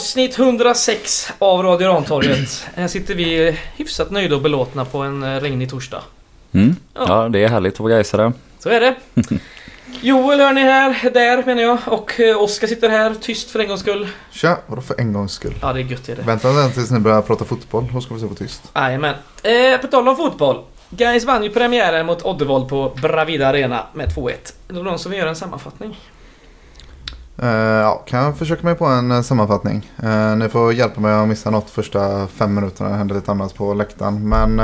[0.00, 2.66] Avsnitt 106 av Radio Rantorget.
[2.74, 6.02] Här sitter vi hyfsat nöjda och belåtna på en eh, regnig torsdag.
[6.52, 6.76] Mm.
[6.94, 7.04] Ja.
[7.08, 7.28] Ja.
[7.28, 8.32] det är härligt att vara gaisare.
[8.58, 8.94] Så är det.
[10.00, 11.78] Joel hör ni här, där menar jag.
[11.86, 14.08] Och eh, Oskar sitter här, tyst för en gångs skull.
[14.30, 15.54] Tja, vadå för en gångs skull?
[15.62, 16.22] Ja, det är gött är det.
[16.22, 18.62] Vänta tills ni börjar prata fotboll, då ska vi se på tyst.
[18.74, 19.14] Jajamän.
[19.42, 20.64] Eh, på tal om fotboll.
[20.90, 24.30] Guys vann ju premiären mot Oddevold på Bravida Arena med 2-1.
[24.68, 25.98] Är det någon som vill göra en sammanfattning?
[27.42, 29.90] Uh, ja, kan jag försöka mig på en uh, sammanfattning.
[30.04, 32.90] Uh, ni får hjälpa mig om jag missar något första fem minuterna.
[32.90, 34.28] Det händer lite annat på läktaren.
[34.28, 34.56] Men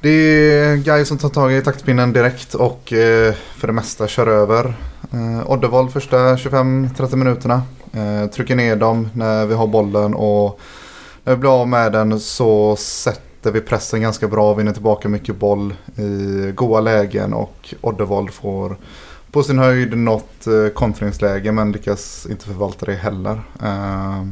[0.00, 2.82] det är Guy som tar tag i taktpinnen direkt och
[3.56, 4.74] för det mesta kör över.
[5.46, 7.62] Oddevold första 25-30 minuterna.
[8.34, 10.60] Trycker ner dem när vi har bollen och
[11.24, 14.54] när vi blir av med den så sätter vi pressen ganska bra.
[14.54, 18.76] Vinner tillbaka mycket boll i goda lägen och Oddevold får
[19.32, 23.42] på sin höjd något eh, kontringsläge men lyckas inte förvalta det heller.
[23.62, 24.24] Eh,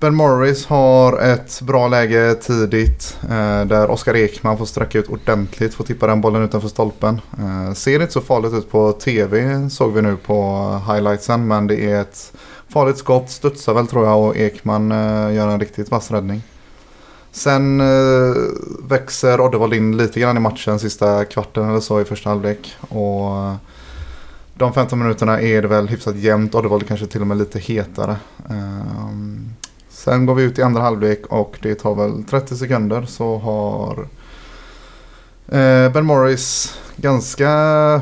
[0.00, 5.74] ben Morris har ett bra läge tidigt eh, där Oskar Ekman får sträcka ut ordentligt,
[5.74, 7.20] får tippa den bollen utanför stolpen.
[7.74, 12.00] Ser inte så farligt ut på tv såg vi nu på highlightsen men det är
[12.00, 12.32] ett
[12.68, 14.90] farligt skott, studsar väl tror jag och Ekman
[15.34, 16.42] gör en riktigt vass räddning.
[17.32, 18.34] Sen eh,
[18.88, 22.76] växer Oddevold in lite grann i matchen sista kvarten eller så i första halvlek.
[22.80, 23.54] Och eh,
[24.54, 26.54] de 15 minuterna är det väl hyfsat jämnt.
[26.54, 28.16] Oddevold kanske till och med lite hetare.
[28.50, 29.10] Eh,
[29.88, 34.06] sen går vi ut i andra halvlek och det tar väl 30 sekunder så har
[35.92, 37.48] Ben Morris ganska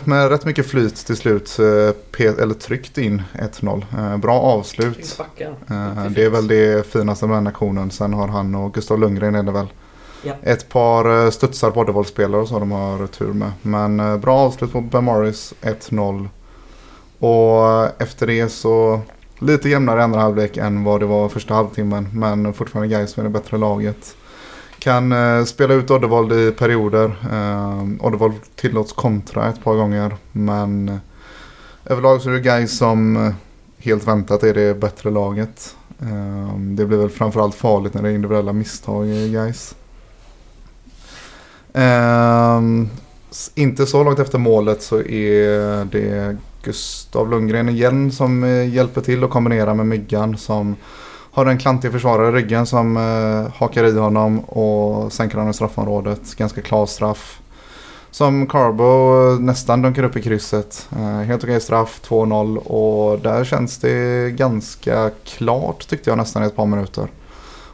[0.04, 3.22] med rätt mycket flyt till slut eh, eller tryckt in
[3.60, 3.84] 1-0.
[3.98, 5.20] Eh, bra avslut.
[5.38, 7.90] Eh, Det är väl det finaste med den aktionen.
[7.90, 9.66] Sen har han och Gustav Lundgren är det väl.
[10.22, 10.34] Ja.
[10.42, 13.52] Ett par eh, studsar på Oddevold-spelare så de har tur med.
[13.62, 16.28] Men eh, bra avslut på Ben Morris, 1-0.
[17.18, 19.00] Och eh, efter det så
[19.38, 22.08] lite jämnare andra halvlek än vad det var första halvtimmen.
[22.12, 24.14] Men fortfarande Gais med det bättre laget.
[24.78, 27.16] Kan eh, spela ut Oddevold i perioder.
[27.32, 30.16] Eh, Oddevold tillåts kontra ett par gånger.
[30.32, 30.96] Men eh,
[31.84, 33.32] överlag så är det Gais som eh,
[33.78, 35.76] helt väntat är det bättre laget.
[36.00, 39.74] Eh, det blir väl framförallt farligt när det är individuella misstag i guys.
[41.72, 42.60] Eh,
[43.54, 49.24] inte så långt efter målet så är det Gustav Lundgren igen som eh, hjälper till
[49.24, 50.76] och kombinerar med Myggan som
[51.38, 55.54] har en klantig försvarare i ryggen som eh, hakar i honom och sänker honom i
[55.54, 56.36] straffområdet.
[56.36, 57.40] Ganska klar straff.
[58.10, 60.88] Som Carbo eh, nästan dunkar upp i krysset.
[60.96, 66.46] Eh, helt okej straff, 2-0 och där känns det ganska klart tyckte jag nästan i
[66.46, 67.08] ett par minuter.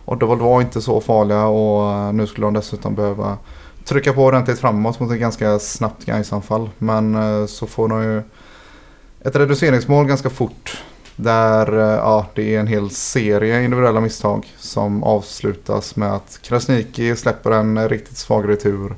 [0.04, 3.38] Och det var inte så farliga och eh, nu skulle de dessutom behöva
[3.84, 6.70] trycka på ordentligt framåt mot ett ganska snabbt Gaisanfall.
[6.78, 8.22] Men eh, så får de ju
[9.20, 10.82] ett reduceringsmål ganska fort.
[11.16, 17.16] Där eh, ja, det är en hel serie individuella misstag som avslutas med att Krasniki
[17.16, 18.94] släpper en riktigt svag retur.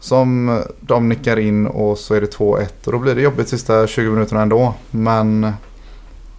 [0.00, 3.86] Som de nickar in och så är det 2-1 och då blir det jobbigt sista
[3.86, 4.74] 20 minuterna ändå.
[4.90, 5.52] Men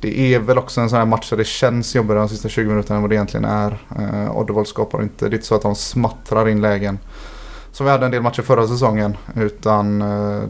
[0.01, 2.69] det är väl också en sån här match där det känns jobbigare de sista 20
[2.69, 3.77] minuterna än vad det egentligen är.
[3.99, 6.99] Eh, Oddevold skapar inte, det är inte så att de smattrar in lägen.
[7.71, 9.17] Som vi hade en del matcher förra säsongen.
[9.35, 10.43] Utan eh,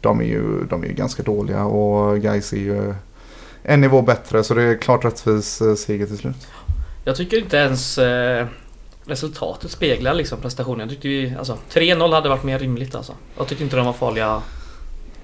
[0.00, 2.94] de är ju, de är ju ganska dåliga och guys är ju
[3.66, 6.36] en nivå bättre så det är klart rättvis eh, seger till slut.
[7.04, 8.46] Jag tycker inte ens eh,
[9.06, 10.80] resultatet speglar liksom prestationen.
[10.80, 13.12] Jag tyckte vi, alltså 3-0 hade varit mer rimligt alltså.
[13.38, 14.42] Jag tyckte inte de var farliga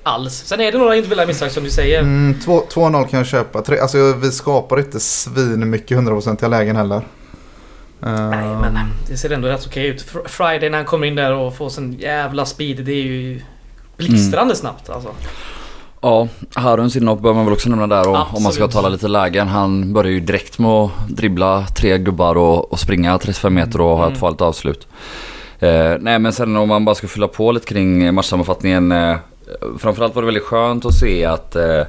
[0.03, 0.35] alls.
[0.47, 2.01] Sen är det några individuella misstag som du säger.
[2.01, 3.63] Mm, två- 2-0 kan jag köpa.
[3.63, 6.97] Tre, alltså, vi skapar inte svin mycket hundraprocentiga lägen heller.
[8.03, 8.79] Eh, Nej men
[9.09, 10.03] det ser ändå rätt okej ut.
[10.05, 12.85] Fr- Friday när han kommer in där och får sån jävla speed.
[12.85, 13.41] Det är ju
[13.97, 15.15] blixtrande snabbt alltså.
[16.03, 19.09] Ja, Haruns inhopp bör man väl också nämna där och, om man ska tala lite
[19.09, 19.49] lägen.
[19.49, 23.97] Han börjar ju direkt med att dribbla tre gubbar och, och springa 35 meter och
[23.97, 24.13] ha Mm.
[24.13, 24.87] ett farligt avslut.
[25.59, 28.93] Eh, nej men sen om man bara ska fylla på lite kring matchsammanfattningen.
[28.93, 29.17] Eh,
[29.79, 31.83] framförallt var det väldigt skönt att se att eh,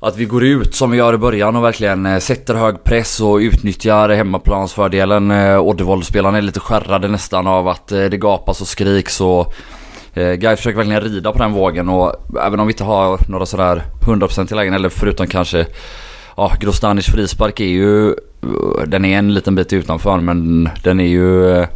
[0.00, 3.20] att vi går ut som vi gör i början och verkligen eh, sätter hög press
[3.20, 5.30] och utnyttjar hemmaplansfördelen.
[5.30, 9.54] Eh, Oddevold-spelarna är lite skärrade nästan av att eh, det gapas och skriks och
[10.14, 12.14] Eh, Guy försöker verkligen rida på den vågen och
[12.46, 15.66] även om vi inte har några sådär 100% i lägen eller förutom kanske
[16.36, 21.06] Ja, Grostanic frispark är ju eh, Den är en liten bit utanför men den är
[21.06, 21.68] ju eh,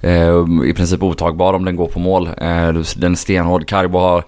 [0.00, 2.26] eh i princip otagbar om den går på mål.
[2.26, 3.66] Eh, den är stenhård.
[3.66, 4.24] Carbo har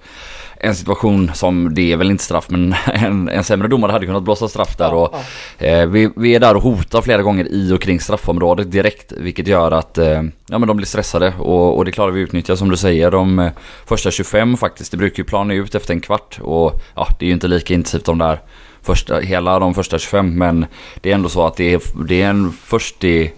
[0.65, 4.23] en situation som, det är väl inte straff men en, en sämre domare hade kunnat
[4.23, 4.95] blåsa straff där.
[4.95, 5.15] och.
[5.59, 9.47] Eh, vi, vi är där och hotar flera gånger i och kring straffområdet direkt vilket
[9.47, 12.71] gör att eh, ja, men de blir stressade och, och det klarar vi utnyttja som
[12.71, 13.51] du säger de eh,
[13.87, 14.91] första 25 faktiskt.
[14.91, 17.75] Det brukar ju plana ut efter en kvart och ja, det är ju inte lika
[17.75, 18.41] intensivt de där
[18.83, 20.67] första, hela de första 25 men
[21.01, 23.33] det är ändå så att det är, det är en först i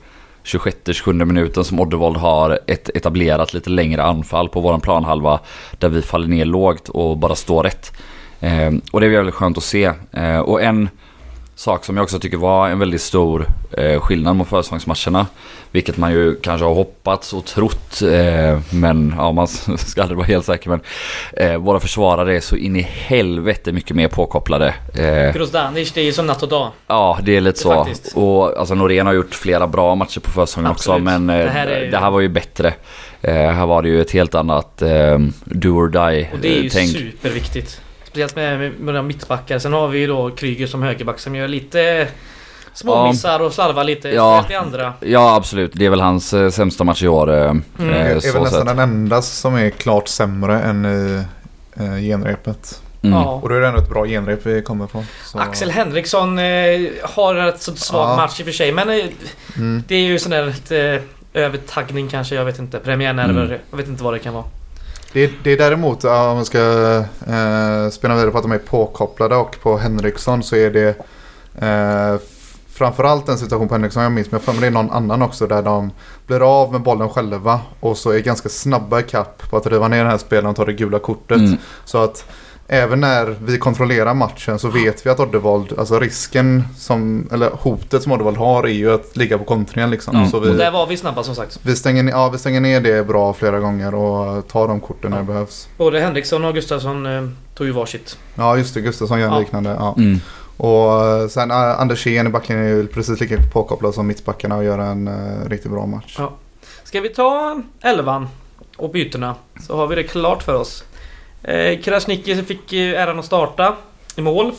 [0.45, 5.41] 26-27 minuten som Oddevold har ett etablerat lite längre anfall på våran planhalva
[5.79, 7.93] där vi faller ner lågt och bara står rätt.
[8.41, 9.93] Eh, och det är väldigt skönt att se.
[10.13, 10.89] Eh, och en
[11.57, 15.27] sak som jag också tycker var en väldigt stor eh, skillnad mot försäsongsmatcherna.
[15.71, 18.03] Vilket man ju kanske har hoppats och trott.
[18.03, 19.49] Eh, men ja, man
[19.79, 20.71] ska aldrig vara helt säker.
[20.71, 20.81] Men
[21.37, 24.75] eh, våra försvarare är så in i helvete mycket mer påkopplade.
[24.95, 26.71] Eh, Grozdanic, det är ju som natt och dag.
[26.87, 27.85] Ja, det är lite Det så.
[27.85, 28.17] faktiskt.
[28.17, 30.99] Och alltså Norén har gjort flera bra matcher på försäsongen också.
[30.99, 32.75] Men eh, Det här är det här var ju bättre.
[33.23, 36.63] Eh, här var det ju ett helt annat eh, do or die Och det är
[36.63, 37.81] ju superviktigt.
[38.15, 39.59] Speciellt med, de mittbackar.
[39.59, 42.09] Sen har vi ju då Kryger som högerback som gör lite
[42.75, 44.09] småmissar och slarvar lite.
[44.09, 44.45] Ja.
[44.51, 44.93] I andra.
[45.01, 45.71] Ja, absolut.
[45.75, 47.33] Det är väl hans eh, sämsta match i år.
[47.35, 47.65] Eh, Mm.
[47.79, 51.23] Det eh, är så väl nästan den enda som är klart sämre än i
[51.77, 52.81] eh, genrepet.
[53.03, 53.19] Mm.
[53.19, 53.25] Ja.
[53.43, 55.05] Och då är det ändå ett bra genrep vi kommer från.
[55.25, 56.45] Så, Axel Henriksson eh,
[57.03, 58.17] har en rätt så svag Ja.
[58.17, 58.73] match i och för sig.
[58.73, 59.05] Men eh,
[59.57, 59.83] Mm.
[59.89, 61.03] det är ju sån där lite
[61.35, 62.35] övertaggning kanske.
[62.35, 62.79] Jag vet inte.
[62.79, 63.45] Premiärnerver.
[63.45, 63.59] Mm.
[63.71, 64.45] Jag vet inte vad det kan vara.
[65.15, 66.59] Det, det är däremot, om man ska
[67.27, 70.89] eh, spela vidare på att de är påkopplade och på Henriksson så är det
[71.55, 72.21] eh,
[72.69, 75.23] framförallt en situation på Henriksson jag minns, men jag för mig det är någon annan
[75.23, 75.91] också där de
[76.27, 79.89] blir av med bollen själva och så är ganska snabba i kapp på att riva
[79.89, 81.39] ner den här spelaren och ta det gula kortet.
[81.39, 81.57] Mm.
[81.85, 82.25] Så att
[82.69, 88.03] även när vi kontrollerar matchen så vet vi att Oddevold, alltså risken som, eller hotet
[88.03, 90.17] som Oddevold har är ju att ligga på kontringen liksom.
[90.17, 90.29] Mm.
[90.31, 91.61] Så Och vi, där var vi snabba som sagt.
[91.63, 95.11] vi, stänger, ner- ja, vi stänger ner det bra flera gånger och tar de korten
[95.11, 95.69] när det behövs.
[95.77, 98.19] Både Henriksson och Gustafsson eh, tog ju varsitt.
[98.35, 99.39] Ja just det, Gustafsson gör en Ja.
[99.41, 99.77] liknande.
[99.79, 99.95] Ja.
[99.99, 100.21] Mm.
[100.57, 104.65] Och eh, sen uh, Andersén i backlinjen är ju precis lika påkopplad som mittbackarna och
[104.65, 106.17] gör en eh, riktigt bra match.
[106.19, 106.33] Ja.
[106.85, 108.29] Ska vi ta elvan
[108.77, 109.35] och bytena
[109.67, 110.85] så har vi det klart för oss.
[111.45, 113.77] Eh, Krasniqi fick eh, äran att starta
[114.17, 114.53] i mål.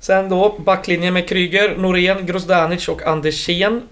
[0.00, 3.82] Sen då backlinjen med Kryger, Norén, Grozdanic och Andersén.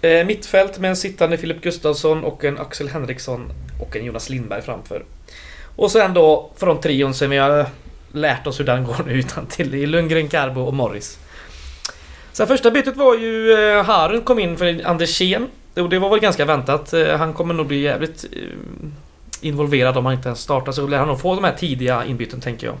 [0.00, 4.62] Eh, mittfält med en sittande Filip Gustafsson och en Axel Henriksson och en Jonas Lindberg
[4.62, 5.04] framför.
[5.76, 7.66] Och sen då från trion som vi har
[8.12, 11.18] lärt oss hur den går nu utan till i Lundgren, Carbo och Morris.
[12.32, 15.46] Sen första bytet var ju eh, Harun kom in för Andersén.
[15.74, 16.92] Och det var väl ganska väntat.
[16.92, 18.88] Eh, han kommer nog bli jävligt eh,
[19.40, 20.72] involverad om han inte ens startar.
[20.72, 22.76] Så lär han nog få de här tidiga inbyten tänker jag.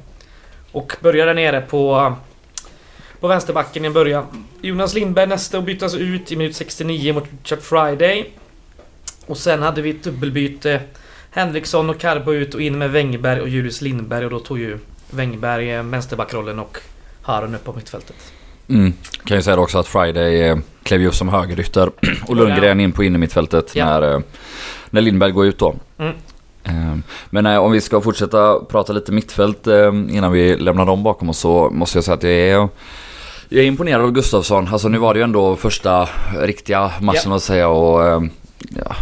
[0.72, 2.14] Och börjar där nere på
[3.20, 4.24] på vänsterbacken i början.
[4.60, 8.30] Jonas Lindberg nästa och bytas ut i minut 69 mot Richard Friday.
[9.26, 10.80] Och sen hade vi ett dubbelbyte.
[11.30, 14.78] Henriksson och Carbo ut och in med Wängberg och Julius Lindberg och då tog ju
[15.10, 16.78] Wängberg eh, vänsterbackrollen och
[17.22, 18.16] Harun upp på mittfältet.
[18.68, 18.92] Mm.
[19.24, 21.90] Kan ju säga också att Friday eh, klev ju upp som högerytter
[22.26, 23.84] och Lundgren in på innermittfältet Ja.
[23.84, 24.20] när, eh,
[24.90, 25.74] när Lindberg går ut då.
[25.98, 26.14] Mm.
[26.70, 26.98] Eh,
[27.30, 31.28] Men eh, om vi ska fortsätta prata lite mittfält eh, innan vi lämnar dem bakom
[31.28, 32.68] oss så måste jag säga att jag är
[33.52, 34.68] jag är imponerad av Gustafsson.
[34.72, 36.08] Alltså nu var det ju ändå första
[36.40, 37.36] riktiga matchen Ja.
[37.36, 38.20] att säga och eh,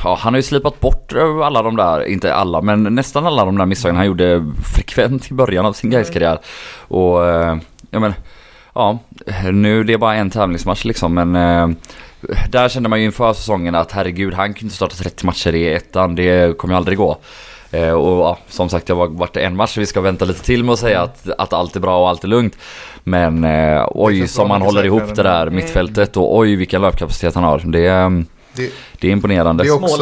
[0.04, 3.44] ja, han har ju slipat bort eh, alla de där, inte alla men nästan alla
[3.44, 4.44] de där misstagen han gjorde
[4.74, 6.38] frekvent i början av sin Gais-karriär.
[6.88, 7.56] Och eh,
[7.90, 8.14] ja men
[8.74, 8.98] Ja,
[9.52, 11.32] nu det är bara en tävlingsmatch liksom men
[12.50, 16.14] Där kände man ju inför säsongen att herregud han kunde starta 30 matcher i ettan,
[16.14, 17.18] det kommer ju aldrig gå.
[17.70, 20.42] Eh, och ja, som sagt det har varit en match så vi ska vänta lite
[20.44, 22.56] till med att säga att, att allt är bra och allt är lugnt.
[23.04, 27.44] Men eh, oj som han håller ihop det där mittfältet och oj vilken löpkapacitet han
[27.44, 27.58] har.
[27.66, 28.10] Det, är, eh,
[28.56, 28.70] Det,
[29.00, 29.64] det är imponerande.
[29.64, 29.96] Det är också-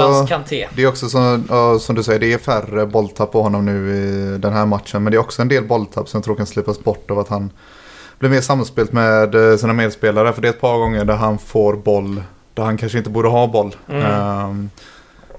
[0.75, 3.90] det är också som, ja, som du säger, det är färre bolltapp på honom nu
[3.96, 5.02] i den här matchen.
[5.04, 7.28] Men det är också en del bolltapp som jag tror kan slipas bort av att
[7.28, 7.50] han
[8.18, 10.32] blir mer samspelt med eh, sina medspelare.
[10.32, 12.23] För det är ett par gånger där han får boll
[12.54, 13.76] där han kanske inte borde ha boll.
[13.88, 14.02] Mm.
[14.02, 14.70] Ehm,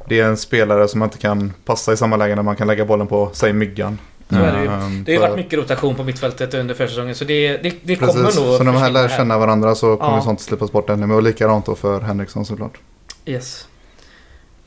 [0.08, 2.68] det är en spelare som man inte kan passa i samma läge när man kan
[2.68, 3.98] lägga bollen på, säg myggan.
[4.30, 4.68] Så är det ju.
[4.68, 7.96] Ehm, Det har ju varit mycket rotation på mittfältet under försäsongen så det, det, det
[7.96, 10.22] kommer nog så när de här lär känna varandra så kommer Ja.
[10.22, 11.16] sånt slipas bort ännu mer.
[11.16, 12.78] Och likadant då för Henriksson såklart.
[13.26, 13.68] Yes.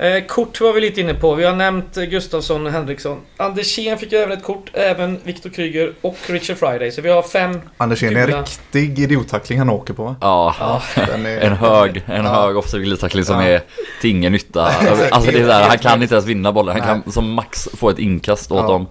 [0.01, 1.35] Eh, kort var vi lite inne på.
[1.35, 3.19] Vi har nämnt Gustafsson och Henriksson.
[3.37, 4.71] Andersén fick även ett kort.
[4.73, 6.91] Även Viktor Kryger och Richard Friday.
[6.91, 7.61] Så vi har fem.
[7.77, 10.17] Andersén är en riktig idiottackling han åker på va?
[10.21, 10.83] Ja, Ja.
[11.03, 12.33] Är- en hög, en Ja.
[12.43, 13.49] hög offensiv glidtackling som Ja.
[13.49, 13.63] är
[14.01, 14.63] till ingen nytta.
[15.11, 16.77] Alltså det är där, han kan inte ens vinna bollen.
[16.81, 17.03] Han Nej.
[17.05, 18.69] kan som max få ett inkast åt Ja.
[18.69, 18.87] dem.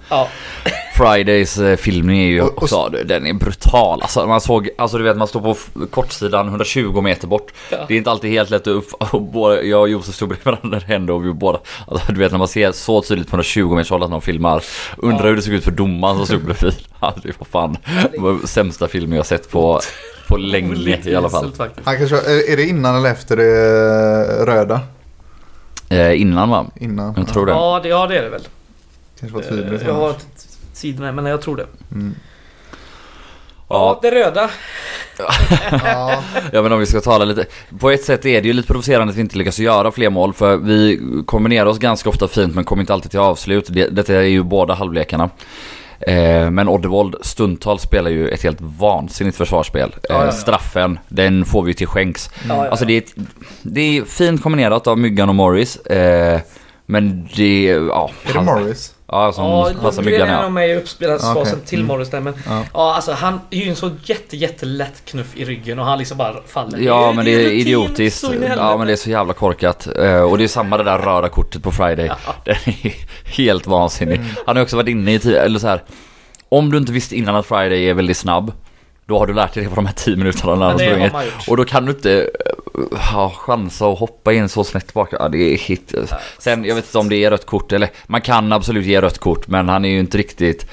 [0.99, 4.01] Fridays eh, filmning är ju Och- och- också, den är brutal.
[4.01, 5.55] Alltså man såg, alltså du vet man står på
[5.89, 7.51] kortsidan 120 meter bort.
[7.71, 7.77] Ja.
[7.87, 10.45] Det är inte alltid helt lätt att upp, och både, jag och Josef stod bredvid
[10.45, 13.75] varandra hände och vi båda, alltså du vet när man ser så tydligt på 120
[13.75, 14.63] meters håll att någon filmar.
[14.97, 15.29] Undrar Ja.
[15.29, 16.73] hur det såg ut för domaren som stod bredvid.
[16.99, 17.77] Alltså det var fan,
[18.41, 19.79] det sämsta filmen jag sett på,
[20.27, 21.51] på länge i alla fall.
[21.83, 24.79] Han kanske, är är det innan eller efter det röda?
[25.89, 26.65] Eh, innan va?
[26.79, 27.13] Innan.
[27.17, 27.51] Jag tror det.
[27.51, 28.41] Ja det, ja, det är det väl.
[29.19, 29.81] Kanske var tydligt.
[29.81, 30.19] Eh, Jag har t-
[30.79, 31.65] sidorna men jag tror det.
[31.91, 32.15] Mm.
[33.69, 34.49] Ja, det röda.
[35.83, 37.45] Ja, Ja men om vi ska tala lite.
[37.79, 40.33] På ett sätt är det ju lite provocerande att vi inte lyckas göra fler mål.
[40.33, 43.65] För vi kombinerar oss ganska ofta fint men kommer inte alltid till avslut.
[43.69, 45.29] Det, detta är ju båda halvlekarna.
[45.99, 49.89] Eh, men Oddevold stundtals spelar ju ett helt vansinnigt försvarsspel.
[49.89, 50.31] Eh, Ja, ja, ja.
[50.31, 52.29] Straffen, den får vi ju till skänks.
[52.47, 53.13] Ja, ja, Alltså det är, ett,
[53.61, 55.77] det är fint kombinerat av Myggan och Morris.
[55.77, 56.39] Eh,
[56.85, 58.09] men det, ja.
[58.29, 58.93] är det Morris?
[59.11, 60.49] Ja, som Ja, passar Myggan nog ja.
[60.49, 61.65] med i uppspelsfasen Okej.
[61.65, 61.87] till Mm.
[61.87, 62.63] Morris där men Ja.
[62.73, 62.95] ja.
[62.95, 66.33] alltså han är ju en så jätte jättelätt knuff i ryggen och han liksom bara
[66.47, 66.79] faller.
[66.79, 68.23] Ja men det är idiotiskt.
[68.57, 69.87] Ja men det är så jävla korkat.
[69.97, 72.05] Eh, Och det är samma det där röda kortet på Friday.
[72.05, 72.15] Ja.
[72.45, 72.93] Den är
[73.37, 74.15] helt vansinnig.
[74.15, 74.27] Mm.
[74.45, 75.83] Han har också varit inne i tid, eller så här.
[76.49, 78.51] Om du inte visste innan att Friday är väldigt snabb.
[79.09, 81.13] Då har du lärt dig det på de här 10 minuterna när han sprungit.
[81.47, 82.29] Och då kan du inte
[82.93, 85.09] eh, ha chansa att hoppa in så snett bak.
[85.11, 85.93] Ja, det är hit.
[86.37, 89.17] Sen, jag vet inte om det är rött kort eller man kan absolut ge rött
[89.19, 90.65] kort men han är ju inte riktigt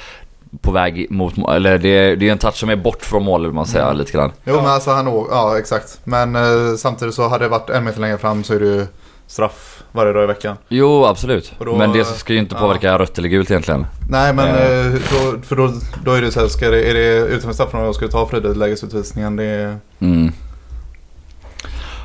[0.61, 1.57] på väg mot mål.
[1.57, 3.85] Eller det är, det är en touch som är bort från mål vill man säga
[3.85, 3.97] Mm.
[3.99, 4.33] lite grann.
[4.45, 6.01] Jo men alltså han å- ja exakt.
[6.05, 8.87] Men eh, samtidigt så hade det varit en meter längre fram så är det ju
[9.27, 10.57] straff varje dag i veckan.
[10.69, 11.53] Jo absolut.
[11.59, 12.61] Då- men det ska ju inte ja.
[12.61, 13.87] påverka rött eller gult egentligen.
[14.11, 14.87] Nej men Eh.
[14.87, 15.73] eh, då, för då,
[16.05, 19.37] då är det så här, ska det, är det utanför straffområdet ska du ta frilägesutvisningen?
[19.37, 19.77] Det är...
[20.01, 20.33] Mm.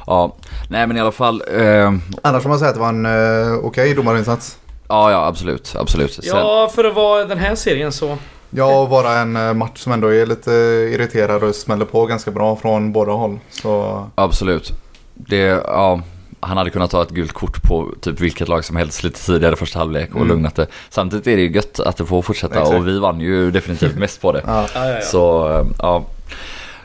[0.07, 0.35] Ja,
[0.69, 1.43] nej men i alla fall.
[1.57, 4.57] Eh, Annars får man säga att det var en eh, okej domarinsats.
[4.87, 6.13] ja, ja absolut, absolut.
[6.13, 8.17] Sen, Ja, för att vara den här serien så.
[8.49, 10.51] Ja, och vara en eh, match som ändå är lite
[10.93, 13.39] irriterad och smäller på ganska bra från båda håll.
[13.49, 14.73] Så Absolut.
[15.13, 15.37] Det,
[15.67, 16.01] ja,
[16.41, 19.55] han hade kunnat ta ett gult kort på typ vilket lag som helst lite tidigare
[19.55, 20.27] första halvlek och Mm.
[20.27, 20.67] lugnat det.
[20.89, 22.77] Samtidigt är det ju gött att det får fortsätta Exakt.
[22.77, 24.41] och vi vann ju definitivt mest på det.
[24.47, 24.65] ja.
[25.03, 26.03] Så, eh, ja.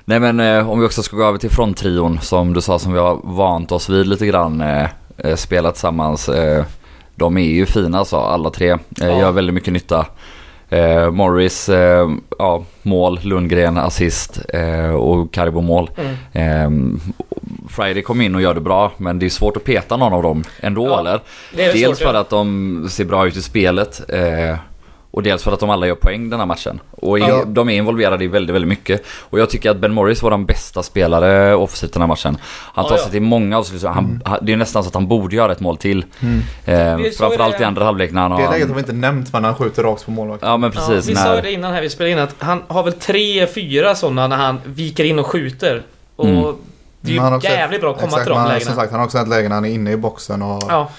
[0.04, 2.92] Nej men eh, om vi också ska gå över till fronttrion som du sa som
[2.92, 4.60] vi har vant oss vid lite grann.
[4.60, 6.28] Eh, spelat tillsammans.
[6.28, 6.64] Eh,
[7.14, 8.76] de är ju fina så alla tre.
[8.88, 9.06] Ja.
[9.20, 10.06] Gör väldigt mycket nytta.
[10.68, 15.90] Eh, Morris, eh, ja, mål, Lundgren assist eh, och Karibo mål.
[15.96, 16.14] Mm.
[16.32, 16.98] Eh,
[17.68, 20.22] Friday kom in och gör det bra men det är svårt att peta någon av
[20.22, 21.20] dem ändå Ja, eller?
[21.56, 22.20] Dels svårt, för ja.
[22.20, 24.56] att de ser bra ut i spelet eh,
[25.16, 26.80] och dels för att de alla gör poäng den här matchen.
[26.90, 27.42] Och Ja.
[27.46, 29.02] de är involverade i väldigt, väldigt mycket.
[29.20, 32.38] Och jag tycker att Ben Morris var den bästa spelare offensivt den här matchen.
[32.74, 33.02] Han Ja, tar ja.
[33.02, 33.82] sig till många avslut.
[33.82, 34.38] Han, Mm.
[34.42, 36.04] Det är nästan så att han borde göra ett mål till.
[36.20, 36.40] Mm.
[37.04, 38.74] Eh, framförallt det- i andra halvlek när han Det läget har har...
[38.74, 40.42] vi inte nämnt men han skjuter rakt på målvakt.
[40.42, 41.10] Ja men Ja, precis.
[41.10, 43.46] vi sa ju när, det innan här vi spelade in att han har väl tre,
[43.46, 45.82] fyra sådana när han viker in och skjuter.
[46.16, 46.44] Och Mm.
[47.00, 48.60] det är ju har jävligt bra att komma Exakt, till de lägena.
[48.60, 50.62] Som sagt, han har också ett läge när han är inne i boxen och har
[50.68, 50.90] Ja,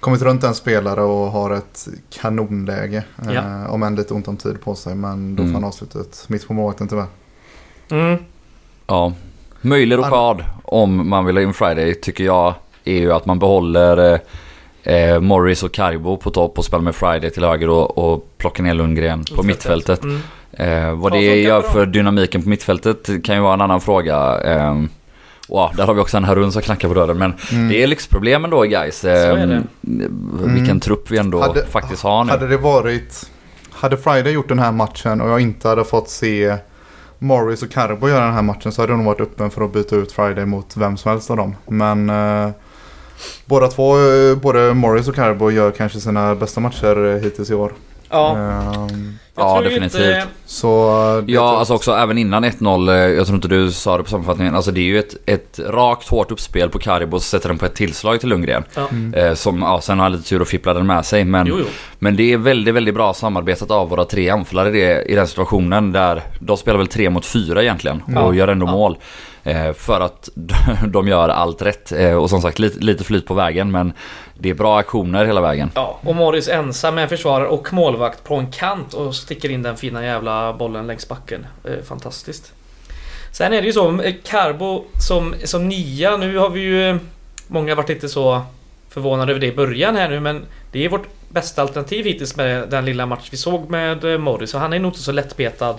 [0.00, 3.04] kommit runt en spelare och har ett kanonläge.
[3.26, 3.32] Ja.
[3.32, 5.54] Eh, om än lite ont om tid på sig men då får Mm.
[5.54, 7.06] han avslutet mitt på målvakten tyvärr.
[7.90, 8.18] mm.
[8.86, 9.12] Ja.
[9.60, 14.20] Möjlig rockad om man vill ha in Friday tycker jag är ju att man behåller
[14.84, 18.28] eh, eh, Morris och Karibo på topp och spelar med Friday till höger och, och
[18.38, 20.02] plockar ner Lundgren på mittfältet.
[20.04, 20.20] Mm.
[20.52, 24.40] Eh, vad det gör för dynamiken på mittfältet kan ju vara en annan fråga.
[24.40, 24.74] Eh,
[25.48, 27.18] ja, där har vi också en Harun som knackar på dörren.
[27.18, 27.68] Men Mm.
[27.68, 29.04] det är lyxproblemen då guys.
[29.04, 29.62] Eh, är det.
[29.80, 30.80] Vilken Mm.
[30.80, 32.30] trupp vi ändå Hade- faktiskt har nu.
[32.30, 33.30] Hade det varit...
[33.70, 36.56] Hade Friday gjort den här matchen och jag inte hade fått se
[37.18, 39.72] Morris och Carbo göra den här matchen så hade jag nog varit öppen för att
[39.72, 41.56] byta ut Friday mot vem som helst av dem.
[41.66, 42.50] Men eh,
[43.46, 47.54] båda två, eh, både Morris och Carbo gör kanske sina bästa matcher eh, hittills i
[47.54, 47.72] år.
[48.10, 48.90] Ja, jag
[49.36, 49.94] Ja, definitivt.
[50.00, 50.68] Inte, så...
[51.26, 54.54] Ja, alltså också även innan 1-0, eh, jag tror inte du sa det på sammanfattningen,
[54.54, 57.66] alltså det är ju ett, ett rakt hårt uppspel på Karibo så sätter den på
[57.66, 58.64] ett tillslag till Lundgren.
[58.74, 58.88] ja.
[58.90, 59.14] Mm.
[59.14, 61.56] Eh, som, ja, sen har han lite tur och fipplar den med sig men, Jo,
[61.58, 61.64] jo.
[61.98, 66.22] men det är väldigt, väldigt bra samarbetat av våra tre anfallare i, den situationen där
[66.40, 68.20] de spelar väl tre mot fyra egentligen Ja.
[68.20, 68.70] och gör ändå Ja.
[68.72, 68.98] mål.
[69.42, 70.28] Eh, för att
[70.86, 73.92] de gör allt rätt och som sagt lite, lite flyt på vägen men
[74.38, 75.70] det är bra aktioner hela vägen.
[75.74, 79.76] Ja, och Morris ensam med försvarare och målvakt på en kant och sticker in den
[79.76, 81.46] fina jävla bollen längs backen.
[81.64, 82.52] Eh, fantastiskt.
[83.32, 86.90] Sen är det ju så, eh, Carbo som, som nia, nu har vi ju...
[86.90, 86.96] eh,
[87.48, 88.42] Många varit lite så
[88.90, 92.68] förvånade över det i början här nu men det är vårt bästa alternativ hittills med
[92.68, 95.76] den lilla match vi såg med Morris och han är nog inte så lättpetad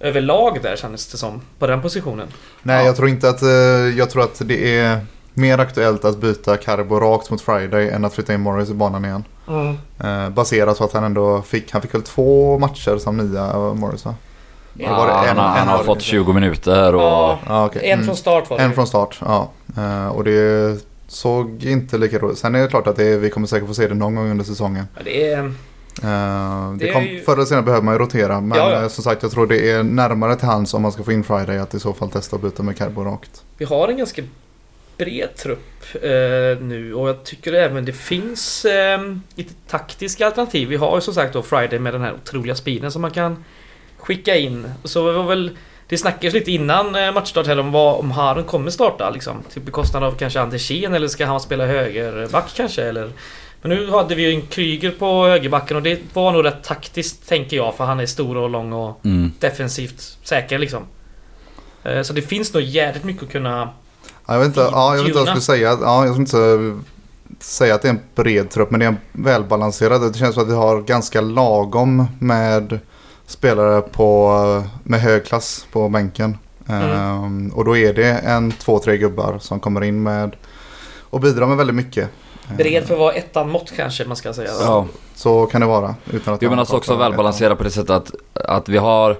[0.00, 2.28] överlag där kändes det som, på den positionen.
[2.62, 2.86] Nej, Ja.
[2.86, 3.42] jag tror inte att...
[3.96, 5.00] Jag tror att det är
[5.34, 9.04] mer aktuellt att byta Carbo rakt mot Friday än att flytta in Morris i banan
[9.04, 9.24] igen.
[10.04, 11.72] Eh, baserat på att han ändå fick...
[11.72, 14.14] Han fick väl två matcher som nia, eh, Morris va?
[14.74, 17.00] Ja, var det en- han, har- han en har fått 20 minuter och...
[17.02, 17.82] Ja, Ja, okej.
[17.86, 18.06] en Mm.
[18.06, 19.50] från start var det En från start, ja.
[19.76, 23.30] Eh, och det såg inte lika roligt Sen är det klart att det är, vi
[23.30, 24.84] kommer säkert få se det någon gång under säsongen.
[24.96, 25.38] Ja, Det är...
[26.02, 28.40] Eh, det Det kom, ju- Förr eller senare behöver man ju rotera.
[28.40, 28.82] Men Ja, ja.
[28.82, 31.24] eh, som sagt, jag tror det är närmare till hands om man ska få in
[31.24, 33.42] Friday att i så fall testa att byta med Carbo rakt.
[33.58, 34.22] Vi har en ganska
[34.96, 39.00] bred trupp eh, nu och jag tycker även det finns eh,
[39.34, 40.68] lite taktiska alternativ.
[40.68, 43.44] Vi har ju som sagt då Friday med den här otroliga speeden som man kan
[43.98, 44.66] skicka in.
[44.84, 45.50] Så det var väl...
[45.88, 49.42] Det snackades lite innan eh, matchstart här om vad, om Harun kommer starta liksom.
[49.52, 53.10] Till bekostnad av kanske Andersén eller ska han spela högerback kanske eller...
[53.62, 57.28] Men nu hade vi ju en Kryger på högerbacken och det var nog rätt taktiskt
[57.28, 59.32] tänker jag för han är stor och lång och Mm.
[59.40, 60.82] defensivt säker liksom.
[61.84, 63.68] Eh, Så det finns nog jävligt mycket att kunna...
[64.26, 65.78] Ja, jag vet inte, ja, jag vet inte vad jag skulle säga.
[65.80, 66.80] Ja, jag skulle inte
[67.40, 70.12] säga att det är en bred trupp, men det är en välbalanserad.
[70.12, 72.78] Det känns som att vi har ganska lagom med
[73.26, 76.38] spelare på, med hög klass på bänken.
[76.68, 76.90] Mm.
[76.90, 80.36] Ehm, och då är det en, två, tre gubbar som kommer in med
[81.00, 82.10] och bidrar med väldigt mycket.
[82.50, 84.50] Ehm, Bred för att vara ettan mått kanske man ska säga.
[84.60, 84.86] Ja.
[85.14, 85.94] Så kan det vara.
[86.10, 89.16] Utan att Jo jag men alltså också välbalanserat på det sättet att, att vi har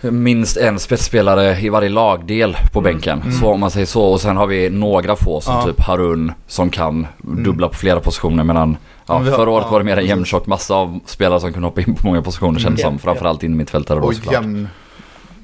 [0.00, 2.92] minst en spetsspelare i varje lagdel på Mm.
[2.92, 3.20] bänken.
[3.22, 3.32] Mm.
[3.32, 4.02] Så om man säger så.
[4.04, 5.64] Och sen har vi några få som Ja.
[5.66, 8.44] typ Harun som kan dubbla på flera positioner.
[8.44, 8.76] Medan
[9.06, 11.68] ja, har- förra året ja, var det mer en jämntjock massa av spelare som kunde
[11.68, 12.92] hoppa in på många positioner känns det Mm.
[12.92, 12.98] som.
[12.98, 14.34] Framförallt in mittfältare då Och såklart.
[14.34, 14.68] jämn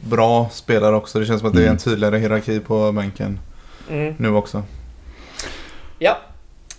[0.01, 1.19] bra spelare också.
[1.19, 1.79] Det känns som att det är en Mm.
[1.79, 3.39] tydligare hierarki på bänken
[3.91, 4.15] Mm.
[4.19, 4.63] nu också.
[5.99, 6.19] Ja.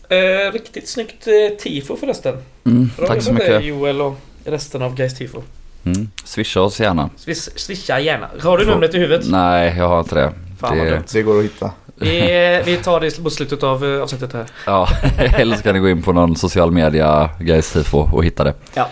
[0.09, 2.35] Eh, riktigt snyggt eh, tifo förresten.
[2.65, 3.63] Mm, tack så mycket.
[3.65, 4.15] Joel och
[4.45, 5.41] resten av Gais tifo.
[5.95, 6.09] Mm.
[6.23, 7.09] Swisha oss gärna.
[7.17, 8.27] Swish, swisha gärna.
[8.43, 9.25] Har du Får- numret i huvudet?
[9.29, 10.33] Nej, jag har inte det.
[10.59, 11.01] Fan vad det.
[11.13, 11.71] Det går att hitta.
[11.95, 14.45] Vi, vi tar det mot slutet av eh, avsnittet här.
[14.65, 18.43] ja, eller så kan ni gå in på någon social media guys tifo och hitta
[18.43, 18.53] det.
[18.73, 18.89] Ja.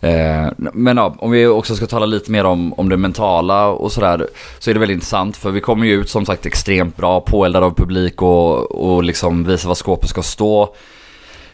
[0.00, 3.92] Eh, men ja, om vi också ska tala lite mer om, om det mentala och
[3.92, 7.20] sådär så är det väldigt intressant för vi kommer ju ut som sagt extremt bra,
[7.20, 10.74] påeldade av publik och, och liksom visar var skåpet ska stå.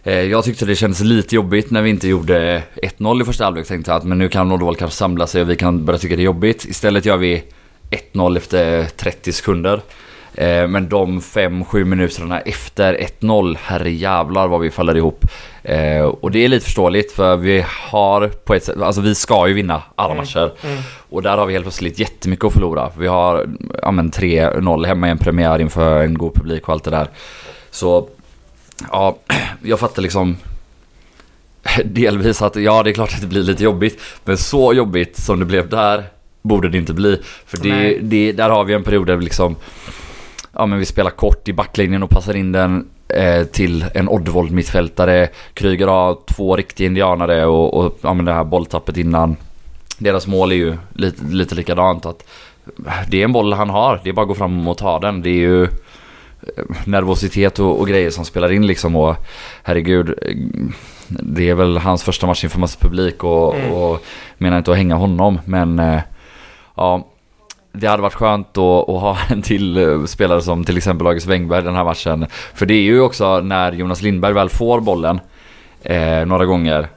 [0.04, 3.66] Eh, jag tyckte det kändes lite jobbigt när vi inte gjorde 1-0 i första halvlek.
[3.66, 6.22] Tänkte att men nu kan Uddevalla kanske samla sig och vi kan börja tycka det
[6.22, 6.64] är jobbigt.
[6.64, 7.44] Istället gör vi
[8.12, 9.80] 1-0 efter 30 sekunder.
[10.34, 15.24] Eh, men de 5-7 minuterna efter 1-0, herre jävlar vad vi faller ihop.
[15.62, 19.48] Eh, och det är lite förståeligt för vi har på ett sätt, alltså vi ska
[19.48, 20.22] ju vinna alla Mm.
[20.24, 20.52] matcher.
[20.64, 20.78] Mm.
[21.10, 22.90] Och där har vi helt plötsligt jättemycket att förlora.
[22.98, 23.46] Vi har
[23.82, 27.08] ja, men 3-0 hemma i en premiär inför en god publik och allt det där.
[27.70, 28.08] Så
[28.92, 29.16] ja,
[29.62, 30.36] jag fattar liksom
[31.84, 34.00] delvis att ja det är klart att det blir lite jobbigt.
[34.24, 36.04] Men så jobbigt som det blev där
[36.42, 37.20] borde det inte bli.
[37.46, 39.56] För det, det, där har vi en period där vi liksom
[40.56, 44.50] Ja men vi spelar kort i backlinjen och passar in den eh, till en Oddvold
[44.50, 45.28] mittfältare.
[45.54, 49.36] Kryger har två riktiga indianare och, och ja men det här bolltappet innan.
[49.98, 52.24] Deras mål är ju lite, lite likadant att
[53.08, 55.22] det är en boll han har, det är bara att gå fram och ta den.
[55.22, 55.68] Det är ju eh,
[56.84, 59.16] nervositet och, och grejer som spelar in liksom och
[59.62, 60.36] herregud eh,
[61.08, 63.72] det är väl hans första match inför massa publik och, Mm.
[63.72, 64.04] och
[64.38, 66.00] menar inte att hänga honom men eh,
[66.76, 67.06] ja
[67.72, 71.26] det hade varit skönt att, att ha en till eh, spelare som till exempel August
[71.26, 72.26] Wengberg den här matchen.
[72.54, 75.20] För det är ju också när Jonas Lindberg väl får bollen
[75.82, 76.88] eh, några gånger.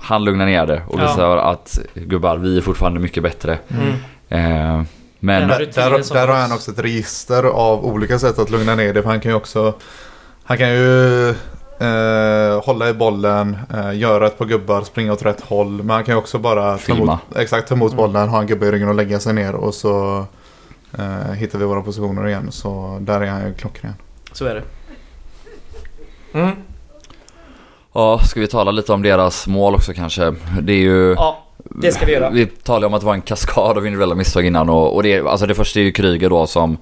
[0.00, 1.02] Han lugnar ner det och Ja.
[1.06, 3.58] visar att gubbar, vi är fortfarande mycket bättre.
[3.68, 3.94] Mm.
[4.78, 4.82] Eh,
[5.20, 5.48] men.
[5.48, 9.02] Där, där, där har han också ett register av olika sätt att lugna ner det.
[9.02, 9.74] För han kan ju också
[10.44, 11.28] Han kan ju
[11.80, 15.70] eh, hålla i bollen, eh, göra ett par gubbar, springa åt rätt håll.
[15.70, 17.02] Men han kan ju också bara ta Filma.
[17.02, 17.96] emot, exakt, ta emot Mm.
[18.04, 19.54] bollen, ha en gubbe i ryggen och lägga sig ner.
[19.54, 20.24] Och så
[20.98, 22.52] eh, hittar vi våra positioner igen.
[22.52, 23.94] Så där är han ju klockren.
[24.32, 24.62] Så är det.
[26.38, 26.50] Mm.
[27.92, 30.34] ja, ska vi tala lite om deras mål också kanske?
[30.62, 31.12] Det är ju...
[31.14, 32.30] Ja, det ska vi göra.
[32.30, 35.20] Vi talade om att det var en kaskad av individuella misstag innan och, och det,
[35.20, 36.78] alltså det första är ju Kryger då som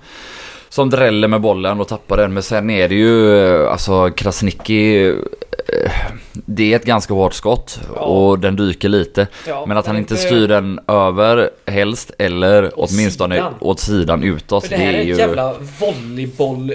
[0.71, 5.91] som dräller med bollen och tappar den men sen är det ju alltså Krasniqi eh,
[6.33, 8.01] Det är ett ganska hårt skott Ja.
[8.01, 12.91] och den dyker lite Ja, Men att han inte styr den över helst eller Åt
[12.91, 13.55] åtminstone sidan.
[13.61, 16.73] åt sidan utåt För det här är ju ett jävla volleyboll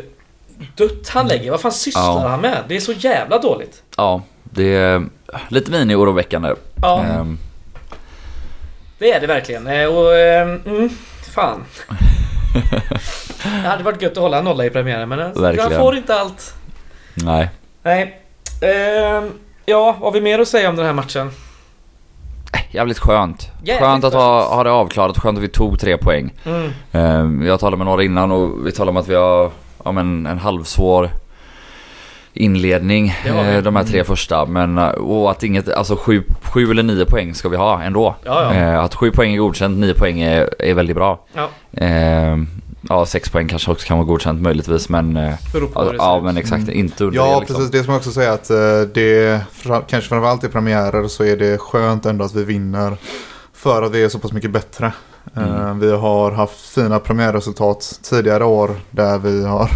[0.76, 1.52] dutt han lägger.
[1.52, 2.28] Vad fan sysslar Ja.
[2.28, 2.58] han med?
[2.68, 3.84] Det är så jävla dåligt.
[3.98, 5.06] Ja, det är
[5.50, 7.38] lite mini-oroväckande Ja, Ehm,
[9.04, 9.68] det är det verkligen.
[9.68, 10.90] Eh, Och, ehm, mm,
[11.36, 11.64] fan.
[13.44, 15.72] Det hade varit gött att hålla en nolla i premiären men alltså, Verkligen.
[15.72, 16.54] han får inte allt.
[17.14, 17.50] Nej,
[17.84, 18.22] Nej.
[18.62, 19.32] Ehm,
[19.66, 21.32] ja, vad har vi mer att säga om den här matchen?
[22.72, 26.34] jävligt skönt Jävligt Skönt att ha, ha det avklarat, skönt att vi tog tre poäng
[26.46, 26.72] Mm.
[26.92, 29.52] Ehm, Jag talade med några innan och vi talade om att vi har
[29.86, 31.10] ja, men en halvsvår
[32.34, 34.46] inledning eh, de här tre första.
[34.46, 38.16] Men eh, och att inget, alltså sju, sju eller nio poäng ska vi ha ändå.
[38.24, 38.54] Ja, ja.
[38.54, 41.26] Eh, Att sju poäng är godkänt, nio poäng är, är väldigt bra.
[41.34, 41.50] Ja,
[42.90, 45.16] Ja, sex poäng kanske också kan vara godkänt möjligtvis men...
[45.76, 46.80] Ja, ja men exakt, Mm.
[46.80, 47.56] inte under Ja, det liksom.
[47.56, 47.72] precis.
[47.72, 48.48] Det som jag också säger att
[48.94, 49.42] det,
[49.88, 52.98] kanske framförallt i premiärer så är det skönt ändå att vi vinner.
[53.54, 54.94] För att vi är så pass mycket bättre.
[55.38, 55.80] Eh, Mm.
[55.80, 59.70] Vi har haft fina premiärresultat tidigare år där vi har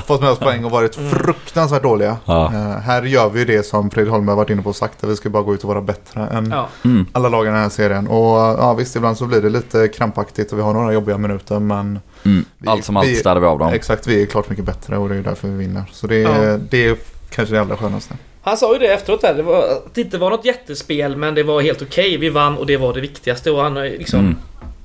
[0.06, 1.10] fått med oss poäng och varit Mm.
[1.10, 2.16] fruktansvärt dåliga.
[2.24, 2.44] Ja.
[2.54, 5.04] Eh, Här gör vi det som Fredrik Holmberg varit inne på och sagt.
[5.04, 6.68] Att vi ska bara gå ut och vara bättre än Ja.
[6.84, 7.06] Mm.
[7.12, 8.08] alla lagen i den här serien.
[8.08, 11.58] Och ja, visst, ibland så blir det lite krampaktigt och vi har några jobbiga minuter.
[11.60, 12.44] Men Mm.
[12.58, 13.68] Vi- Allt som allt städar vi av dem.
[13.72, 15.82] exakt, vi är klart mycket bättre och det är därför vi vinner.
[15.92, 16.30] Så det, Ja.
[16.30, 16.96] är det är
[17.30, 18.14] kanske det allra skönaste.
[18.48, 21.34] Han sa ju det efteråt där, det var, att det inte var något jättespel men
[21.34, 22.16] det var helt okej.
[22.16, 24.20] Vi vann och det var det viktigaste och han har liksom...
[24.20, 24.36] Mm.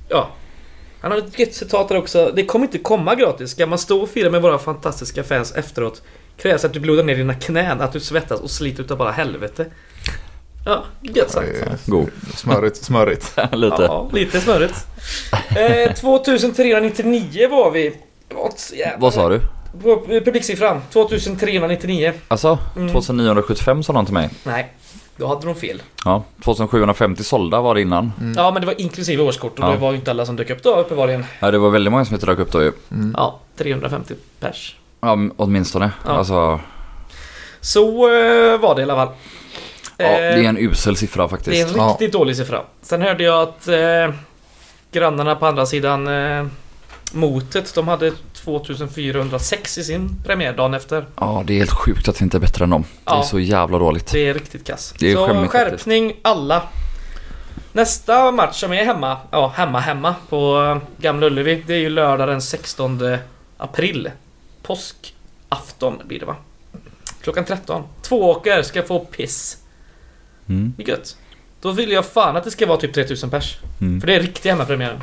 [0.08, 0.28] Ja.
[1.00, 2.32] Han har ett gött citat där också.
[2.36, 3.50] Det kommer inte komma gratis.
[3.50, 6.02] Ska man stå och fira med våra fantastiska fans efteråt
[6.36, 9.66] krävs att du blodar ner dina knän, att du svettas och sliter utav bara helvete.
[10.66, 11.86] Ja, gött sagt.
[11.86, 12.10] God.
[12.36, 13.36] Smörigt, smörigt.
[13.52, 13.82] Lite.
[13.82, 14.86] Ja, lite smörigt.
[15.56, 17.96] Eh, 2399 var vi.
[18.98, 19.40] Vad sa du?
[19.82, 20.80] På publiksiffran.
[20.92, 22.12] 2399.
[22.28, 22.58] Alltså?
[22.76, 22.88] Mm.
[22.92, 24.30] 2975 sa någon till mig.
[24.44, 24.72] Nej,
[25.16, 25.82] då hade de fel.
[26.04, 28.12] Ja, 2750 sålda var det innan.
[28.36, 29.70] Ja, men det var inklusive årskort och Ja.
[29.70, 31.24] det var ju inte alla som dök upp då uppenbarligen.
[31.40, 32.72] Ja, det var väldigt många som inte dök upp då ju.
[32.90, 33.14] Mm.
[33.16, 34.76] Ja, 350 pers.
[35.00, 35.90] Ja, åtminstone.
[36.06, 36.10] Ja.
[36.12, 36.60] Alltså,
[37.60, 39.08] Så eh, var det i alla fall.
[39.96, 41.70] ja, det är Eh, en usel siffra det är faktiskt.
[41.70, 41.88] en Ja.
[41.90, 42.60] riktigt dålig siffra.
[42.82, 44.14] Sen hörde jag att eh,
[44.92, 46.46] grannarna på andra sidan eh,
[47.14, 51.06] motet, de hade 2406 i sin premiär dagen efter.
[51.16, 52.84] Ja, det är helt sjukt att vi inte är bättre än dem.
[53.04, 53.22] Det är Ja.
[53.22, 54.12] så jävla dåligt.
[54.12, 54.94] Det är riktigt kass.
[54.98, 56.62] Det är Så skärpning alla.
[57.72, 61.62] Nästa match som är hemma, ja hemma hemma på eh, Gamla Ullevi.
[61.66, 63.16] Det är ju lördag den 16
[63.56, 64.10] april.
[64.62, 66.36] Påskafton blir det va?
[67.22, 67.82] Klockan 13.
[68.02, 69.56] Tvååker ska få piss.
[70.48, 70.74] Mm.
[70.76, 71.16] Det är gött.
[71.60, 73.58] Då vill jag fan att det ska vara typ 3000 pers.
[73.80, 74.00] Mm.
[74.00, 75.00] För det är riktig hemmapremiären.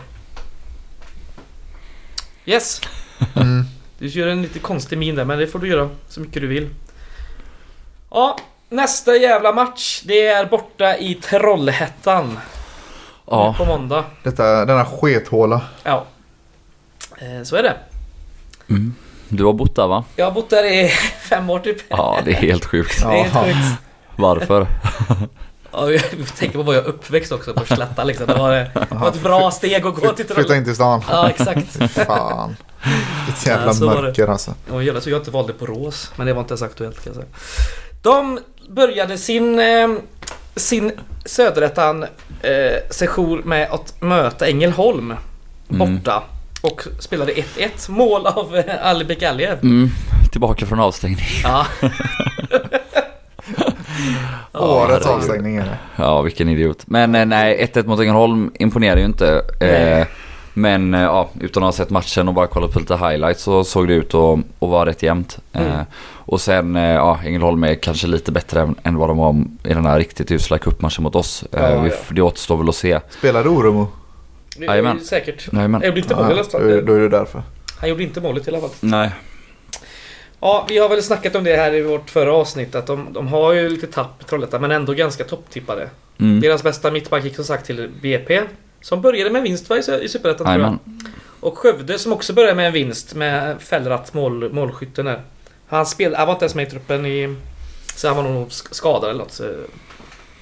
[2.45, 2.81] Yes!
[3.35, 3.65] Mm.
[3.97, 6.47] Du gör en lite konstig min där men det får du göra så mycket du
[6.47, 6.69] vill.
[8.11, 8.37] Ja,
[8.69, 10.01] nästa jävla match.
[10.05, 12.39] Det är borta i Trollhättan.
[13.27, 14.05] Ja, På måndag.
[14.23, 15.61] Detta, denna skethåla.
[15.83, 16.05] Ja.
[17.17, 17.77] Eh, Så är det.
[18.69, 18.95] mm.
[19.29, 20.03] du har bott där va?
[20.15, 20.87] Jag har bott där i
[21.29, 21.77] fem år typ.
[21.89, 23.01] Ja, det är helt sjukt.
[23.03, 23.81] Det är helt sjukt.
[24.15, 24.67] Varför?
[25.73, 26.01] Ja, jag
[26.37, 28.27] tänker på var jag uppväxt också på Slätta liksom.
[28.27, 30.57] Det var, det var ett bra steg att gå till Flytta Trollhättan.
[30.57, 31.01] in till stan.
[31.09, 31.91] Ja, exakt.
[32.07, 32.55] Fan.
[33.29, 34.01] Ett jävla Ja, så var det.
[34.01, 34.53] mörker alltså.
[34.71, 36.11] Och jävla så jag inte valde på Rås.
[36.15, 37.27] Men det var inte ens aktuellt kan jag säga.
[38.01, 39.87] De började sin, eh,
[40.55, 40.91] sin
[41.25, 42.03] Söderettan
[42.41, 42.49] eh,
[42.89, 45.13] session med att möta Ängelholm
[45.73, 45.95] Mm.
[45.95, 46.23] borta.
[46.61, 47.89] Och spelade 1-1.
[47.89, 49.59] Mål av eh, Ali Bekaljev.
[49.63, 49.89] Mm.
[50.31, 51.25] Tillbaka från avstängning.
[51.43, 51.65] Ja.
[54.53, 55.77] Årets avstängning är det.
[55.95, 56.83] Ja, vilken idiot.
[56.85, 59.41] Men eh, nej, 1-1 mot Ängelholm imponerar ju inte.
[59.59, 59.69] Nej.
[60.01, 60.07] Eh,
[60.53, 63.63] men eh, ja, utan att ha sett matchen och bara kollat på lite highlights så
[63.63, 65.39] såg det ut att, vara rätt jämnt.
[65.53, 65.85] Eh, Mm.
[66.25, 69.73] och sen, eh, ja, Ängelholm är kanske lite bättre än, än vad de var i
[69.73, 71.43] den här riktigt usla cupmatchen mot oss.
[71.51, 71.95] Eh, Ja, vi, ja.
[72.09, 72.99] Det återstår väl att se.
[73.09, 73.87] Spelade Oromo?
[74.57, 74.97] Jajamän.
[74.97, 75.51] ju säkert.
[75.51, 77.43] Men, Han gjorde inte då, är- då är det därför.
[77.79, 78.69] Han gjorde inte målet i alla fall.
[78.79, 79.09] nej.
[80.41, 82.75] Ja, vi har väl snackat om det här i vårt förra avsnitt.
[82.75, 85.89] Att de, de har ju lite tapp i Trollhättan men ändå ganska topptippade.
[86.19, 86.39] Mm.
[86.41, 88.41] Deras bästa mittback gick som sagt till BP.
[88.81, 90.77] Som började med vinst va, i Superettan tror jag.
[91.39, 95.21] Och Skövde som också började med en vinst med Fellrath mål, målskytten där.
[95.67, 97.35] Han, spel, han var inte ens med i truppen i...
[97.95, 99.41] Så han var nog sk- skadad eller något.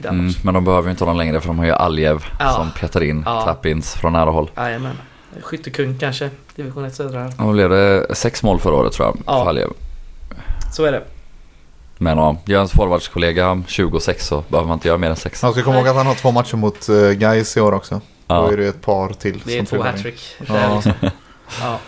[0.04, 2.50] Mm, men de behöver ju inte honom längre för de har ju Aljev Ja.
[2.54, 3.42] som petar in Ja.
[3.42, 4.52] tap-ins från nära håll.
[4.58, 4.98] Jajamän.
[5.42, 6.30] Skyttekung kanske.
[6.56, 7.32] Division 1 södra.
[7.38, 9.44] Och blev det sex mål förra året tror jag Ja.
[9.44, 9.70] för Aljev.
[10.72, 11.04] Så är det.
[11.98, 15.44] Men ja, gör ens forwardskollega 26 så behöver man inte göra mer än sex.
[15.44, 17.96] Man ska komma ihåg att han har två matcher mot uh, Gais i år också.
[17.96, 18.52] Då Ja.
[18.52, 19.42] är det ett par till.
[19.46, 20.22] Det är som två hattrick.
[20.48, 20.74] Ja.
[20.76, 20.92] liksom.
[21.62, 21.80] Ja.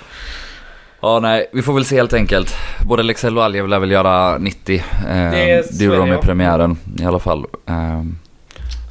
[1.02, 2.56] ja, nej, vi får väl se helt enkelt.
[2.88, 4.76] Både Leksell och Aljev lär väl göra 90.
[5.08, 6.22] Eh, Det- gjorde är de i ja.
[6.22, 7.46] premiären i alla fall.
[7.68, 8.02] Eh,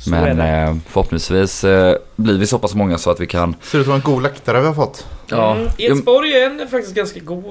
[0.01, 3.55] Så men eh, förhoppningsvis eh, blir vi så pass många så att vi kan...
[3.63, 5.07] Ser ut att vara en god läktare vi har fått.
[5.27, 7.45] Ja, Mm, Edsborg är en faktiskt ganska god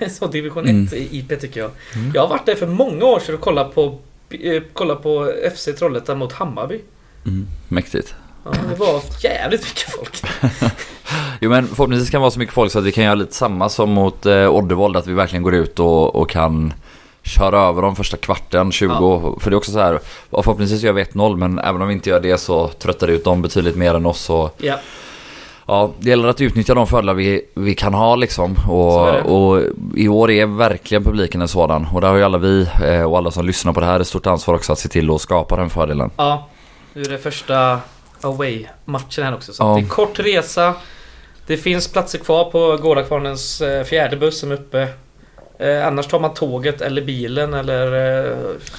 [0.00, 0.88] eh, så division 1 Mm.
[1.10, 1.70] IP tycker jag.
[2.14, 3.98] Jag har varit där för många år sedan och kollat på,
[4.30, 6.80] eh, kollat på FC Trollhättan mot Hammarby.
[7.26, 8.14] mm, mäktigt.
[8.44, 10.22] Ja, det var jävligt mycket folk.
[11.40, 13.34] Jo men förhoppningsvis kan det vara så mycket folk så att vi kan göra lite
[13.34, 14.96] samma som mot eh, Oddevold.
[14.96, 16.72] Att vi verkligen går ut och, och kan
[17.22, 19.36] köra över dem första kvarten, 20.
[19.40, 21.94] För det är också så här, ja, förhoppningsvis gör vi 1-0 men även om vi
[21.94, 24.30] inte gör det så tröttar det ut dem betydligt mer än oss.
[24.30, 24.76] Och, Ja,
[25.66, 28.56] ja, det gäller att utnyttja de fördelar vi, vi kan ha liksom.
[28.68, 29.62] Och, och
[29.96, 31.86] i år är verkligen publiken en sådan.
[31.94, 34.06] Och där har ju alla vi eh, och alla som lyssnar på det här ett
[34.06, 36.10] stort ansvar också att se till att skapa den fördelen.
[36.16, 36.48] ja.
[36.94, 37.78] Nu är det första
[38.20, 39.52] away-matchen här också.
[39.52, 39.74] Så Ja.
[39.74, 40.74] det är kort resa.
[41.46, 44.88] Det finns platser kvar på Gårdakvarnens eh, fjärde buss som är uppe.
[45.62, 47.86] Eh, annars tar man tåget eller bilen eller
[48.32, 48.36] eh,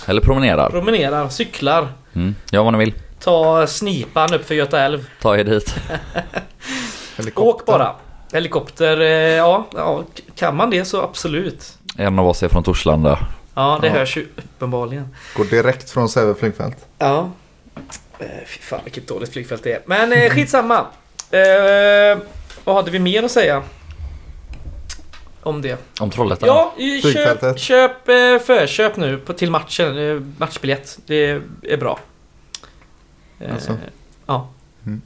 [0.08, 0.70] Eller promenerar.
[0.70, 1.88] promenerar, cyklar.
[2.16, 2.94] Mm, gör vad ni vill.
[3.20, 5.10] Ta snipan upp för Göta älv.
[5.22, 5.76] Ta er dit.
[7.36, 7.92] Åk bara.
[8.34, 10.04] Helikopter, eh, ja, ja,
[10.36, 11.78] kan man det så absolut.
[11.98, 13.20] En av oss är från Torslanda.
[13.56, 13.94] Ja, det Ja.
[13.94, 15.08] hörs ju uppenbarligen.
[15.38, 16.78] Går direkt från Säve flygfält.
[17.00, 17.30] Ja.
[18.20, 19.82] Eh, Fy fan vilket dåligt flygfält det är.
[19.86, 20.86] Men eh, skitsamma.
[21.32, 22.18] Eh,
[22.64, 23.64] vad hade vi mer att säga?
[25.44, 25.78] Om det.
[26.00, 26.48] Om Trollhättan?
[26.48, 30.36] Ja, i- köp, köp eh, förköp nu på, till matchen.
[30.38, 31.00] Matchbiljett.
[31.06, 32.00] Det är bra.
[33.40, 33.78] Eh, Alltså.
[34.26, 34.48] Ja.
[34.86, 35.02] Mm.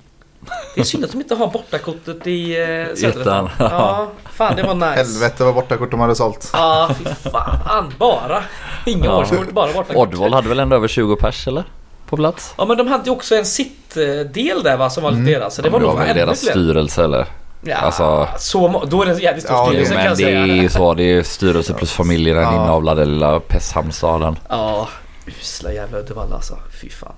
[0.75, 2.95] Det är synd att de inte har bortakortet i eh.
[2.95, 3.49] Södertälje.
[3.59, 4.89] Ja, fan det var nice.
[5.03, 6.49] Helvete vad bortakort de hade sålt.
[6.53, 7.93] Ja, fy fan.
[7.97, 8.43] Bara.
[8.85, 9.17] Inga Ja.
[9.17, 9.95] årskort, bara bortakort.
[9.95, 11.63] Oddvall hade väl ändå över 20 pers eller?
[12.09, 12.53] På plats?
[12.57, 15.33] Ja men de hade ju också en sittdel där va som var lite Mm.
[15.33, 15.55] deras.
[15.55, 17.27] Så det Det var var, nog väl ännu deras styrelse eller?
[17.61, 20.23] Ja, alltså- så då är det en jävligt stor Ja, styrelse kan Men jag det
[20.23, 20.39] säga.
[20.39, 22.53] är ju så, det är styrelse plus familj i den Ja.
[22.55, 24.39] inavlade lilla Pesshamnstaden.
[24.49, 24.89] Ja,
[25.25, 26.57] usla jävla Uddevalla alltså.
[26.81, 27.13] Fy fan.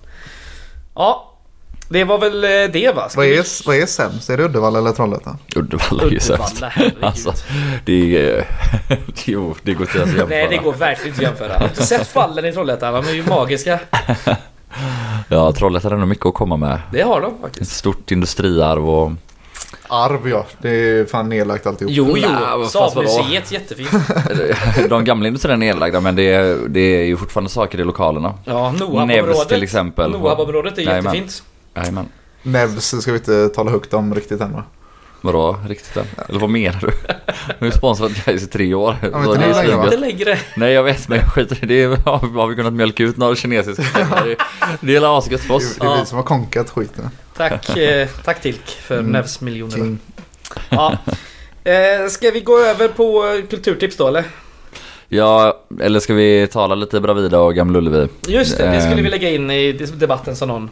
[0.95, 1.25] Ja,
[1.89, 3.10] det var väl eh, det va?
[3.10, 4.30] Ska Vad vi- är, vad är sämst?
[4.30, 5.38] Är det Uddevalla eller Trollhättan?
[5.56, 6.63] Uddevalla är ju sämst.
[7.02, 7.34] Alltså,
[7.86, 8.47] det är...
[9.25, 10.28] jo, det går inte att jämföra.
[10.30, 11.54] Nej det går verkligen inte att jämföra.
[11.54, 12.93] Har du inte sett fallen i Trollhättan?
[12.93, 13.80] De är ju magiska.
[15.28, 16.80] Ja, Trollhättan har nog mycket att komma med.
[16.91, 17.71] Det har de Ett faktiskt.
[17.75, 19.12] stort industriarv och...
[19.88, 20.46] Arv ja.
[20.62, 21.94] Det är fan nedlagt alltihop.
[21.94, 22.66] Jo, jo.
[22.66, 23.90] Saabmuseet, jättefint.
[24.90, 28.34] De gamla industrierna är nedlagda men det är, det är ju fortfarande saker i lokalerna.
[28.46, 29.48] Ja, Nevs Nohabområdet.
[29.50, 30.12] till exempel.
[30.12, 31.04] Nohabområdet är Jajamän.
[31.16, 31.44] jättefint.
[31.76, 32.06] Jajamän.
[32.44, 34.64] Nevs ska vi inte tala högt om riktigt än va?
[35.22, 36.06] Vadå riktigt än?
[36.30, 36.90] Eller vad menar du?
[37.60, 38.96] Vi har sponsrat Gais i tre år.
[39.02, 39.84] men Så inte nu längre.
[39.84, 40.38] Inte längre.
[40.56, 42.06] Nej jag vet men jag skiter i det.
[42.06, 44.36] Har vi kunnat mjölka ut några kinesiska pengar?
[44.82, 45.76] Det- är asgött för oss.
[45.76, 45.98] Det, är Ja.
[46.00, 47.10] vi som har konkat skiten.
[47.39, 49.12] Tack, eh, tack Tilk för Mm.
[49.12, 49.84] Nevs-miljonerna.
[49.84, 49.99] King.
[50.69, 50.97] Ja.
[51.63, 54.23] Eh, ska vi gå över på eh, kulturtips då eller?
[55.08, 58.08] Ja, eller ska vi tala lite Bravida och Gamla Ullevi?
[58.28, 60.69] Just det, det skulle vi lägga in i debatten som någon.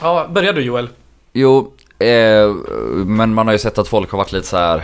[0.00, 0.88] Ja, börja du Joel.
[1.32, 2.54] Jo, eh,
[3.06, 4.82] men man har ju sett att folk har varit lite så här eh,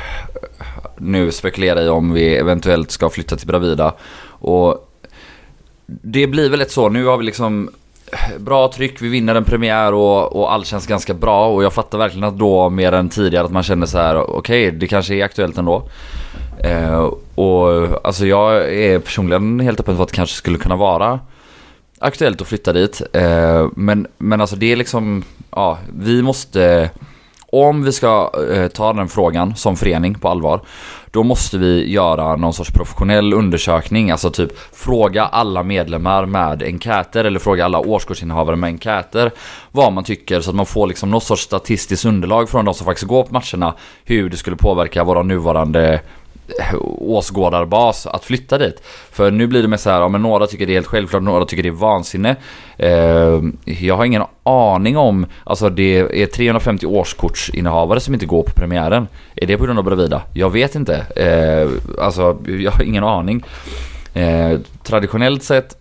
[0.98, 3.94] nu spekulerar i om vi eventuellt ska flytta till Bravida.
[4.26, 4.90] Och
[5.86, 7.74] det blir väl lite så, nu har vi liksom eh,
[8.38, 11.98] bra tryck, vi vinner en premiär och, och allt känns ganska bra och jag fattar
[11.98, 15.24] verkligen att då mer än tidigare att man känner så här: okej det kanske är
[15.24, 15.82] aktuellt ändå.
[16.64, 21.20] Eh, och alltså jag är personligen helt öppen för att det kanske skulle kunna vara
[22.00, 23.02] aktuellt att flytta dit.
[23.12, 26.90] Eh, men, men alltså det är liksom, ja, vi måste,
[27.52, 30.60] om vi ska eh, ta den frågan som förening på allvar,
[31.10, 37.24] då måste vi göra någon sorts professionell undersökning, alltså typ fråga alla medlemmar med enkäter
[37.24, 39.30] eller fråga alla årskortsinnehavare med enkäter
[39.72, 42.84] vad man tycker så att man får liksom någon sorts statistiskt underlag från de som
[42.84, 46.00] faktiskt går på matcherna hur det skulle påverka våra nuvarande
[46.98, 48.82] åskådarbas att flytta dit.
[49.10, 51.22] För nu blir det med så här, ja, men några tycker det är helt självklart,
[51.22, 52.36] några tycker det är vansinne.
[52.76, 58.52] Eh, jag har ingen aning om, alltså det är 350 årskortsinnehavare som inte går på
[58.52, 59.08] premiären.
[59.34, 60.22] Är det på grund av Bravida?
[60.34, 60.96] Jag vet inte.
[61.16, 61.70] Eh,
[62.04, 63.44] alltså jag har ingen aning.
[64.14, 65.76] Eh, traditionellt sett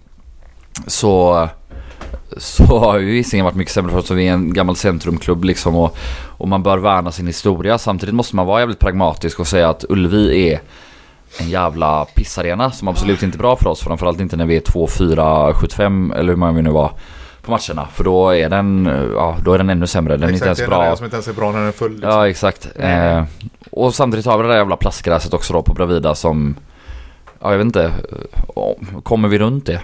[0.88, 1.50] så
[2.38, 4.12] så har ju Hisingen varit mycket sämre för oss.
[4.12, 5.98] Vi är en gammal centrumklubb liksom och,
[6.38, 7.78] och man bör värna sin historia.
[7.78, 10.62] Samtidigt måste man vara jävligt pragmatisk och säga att Ullevi är
[11.40, 13.82] en jävla pissarena som absolut inte är bra för oss.
[13.82, 16.92] Framförallt inte när vi är 2, 4, 75 eller hur många vi nu var
[17.42, 17.88] på matcherna.
[17.94, 20.18] För då är den, ja, då är den ännu sämre.
[20.18, 20.96] Den är inte ens det är bra.
[20.96, 21.92] som inte ens är bra när den är full.
[21.92, 22.10] Liksom.
[22.10, 22.68] Ja exakt.
[22.76, 23.24] Eh,
[23.72, 26.56] och samtidigt har vi det där jävla plastgräset också då på Bravida som,
[27.42, 27.84] ja jag vet inte,
[28.56, 29.82] eh, kommer vi runt det?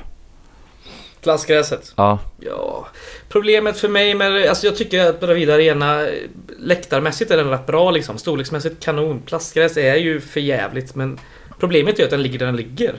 [1.26, 1.94] Plastgräset.
[1.96, 2.20] Ja.
[2.40, 2.88] Ja,
[3.30, 4.50] problemet för mig med...
[4.50, 6.14] Alltså jag tycker att Bravida Arena eh,
[6.60, 8.18] läktarmässigt är den rätt bra liksom.
[8.18, 9.22] Storleksmässigt kanon.
[9.22, 11.20] Plastgräs är ju för jävligt men
[11.60, 12.96] problemet är att den ligger där den ligger.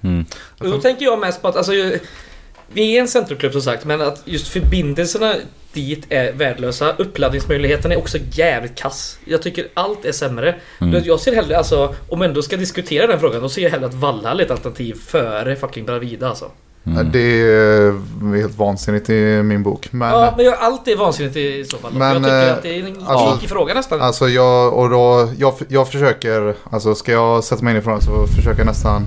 [0.00, 0.24] Mm.
[0.58, 1.72] Och då tänker jag mest på att alltså,
[2.72, 5.34] vi är en centrumklubb som sagt men att just förbindelserna
[5.72, 6.94] dit är värdelösa.
[6.98, 9.18] Uppladdningsmöjligheten är också jävligt kass.
[9.24, 10.54] Jag tycker allt är sämre.
[10.80, 11.02] Mm.
[11.04, 13.86] Jag ser hellre, alltså om man ändå ska diskutera den frågan, då ser jag hellre
[13.86, 16.50] att Vallhall är ett alternativ före fucking Bravida alltså.
[16.86, 17.12] Mm.
[17.12, 19.88] Det är helt vansinnigt i min bok.
[19.90, 21.92] Men Ja, men jag, allt är vansinnigt i så fall.
[21.94, 24.00] Men, jag tycker eh, att det är en alltså- fråga nästan.
[24.00, 28.00] Alltså jag, och då, jag, jag försöker, alltså ska jag sätta mig in i frågan
[28.00, 29.02] så försöker jag nästan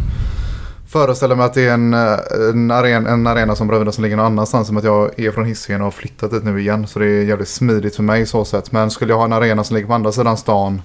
[0.90, 2.18] föreställa mig att det är en, eh,
[2.50, 4.68] en, arena, en arena som Bravida som ligger någon annanstans.
[4.68, 6.88] Som att jag är från Hisingen och har flyttat dit nu igen.
[6.88, 8.72] Så det är jävligt smidigt för mig så sätt.
[8.72, 10.82] Men skulle jag ha en arena som ligger på andra sidan stan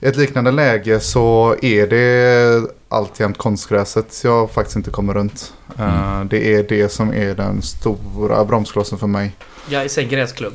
[0.00, 5.52] i ett liknande läge så är det alltjämt konstgräset jag faktiskt inte kommer runt.
[5.78, 9.36] Eh, det är det som är den stora bromsklossen för mig.
[9.68, 10.52] Jag är en gräsklubb.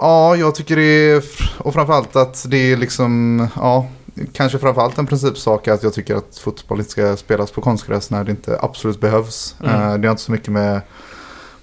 [0.00, 1.22] Ja, jag tycker det är,
[1.58, 3.86] och framförallt att det är liksom, ja,
[4.32, 8.24] kanske framförallt en principsak att jag tycker att fotboll inte ska spelas på konstgräs när
[8.24, 9.56] det inte absolut behövs.
[9.60, 9.74] Mm.
[9.74, 10.80] Eh, Det har inte så mycket med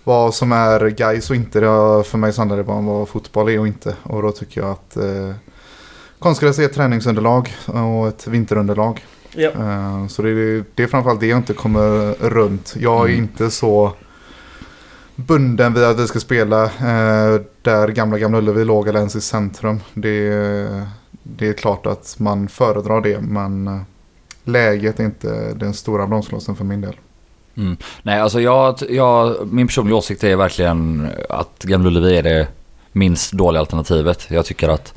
[0.03, 1.59] vad som är guys och inte.
[1.59, 3.95] Det har, för mig så handlar det bara om vad fotboll är och inte.
[4.03, 5.33] Och då tycker jag att eh,
[6.19, 9.05] konstgräs är ett träningsunderlag och ett vinterunderlag.
[9.35, 9.49] Ja.
[9.49, 12.73] Eh, Så det är, det är framförallt det jag inte kommer runt.
[12.79, 13.17] Jag är Mm.
[13.23, 13.91] inte så
[15.15, 19.21] bunden vid att vi ska spela eh, där gamla Gamla Ullevi låg eller ens i
[19.21, 19.79] centrum.
[19.93, 20.29] Det,
[21.23, 23.81] det är klart att man föredrar det men eh,
[24.43, 26.95] läget är inte den stora bromsklossen för min del.
[27.57, 27.77] Mm.
[28.03, 32.47] Nej, alltså jag, jag, min personliga åsikt är verkligen att Gamla Ullevi är det
[32.91, 34.25] minst dåliga alternativet.
[34.29, 34.93] Jag tycker att,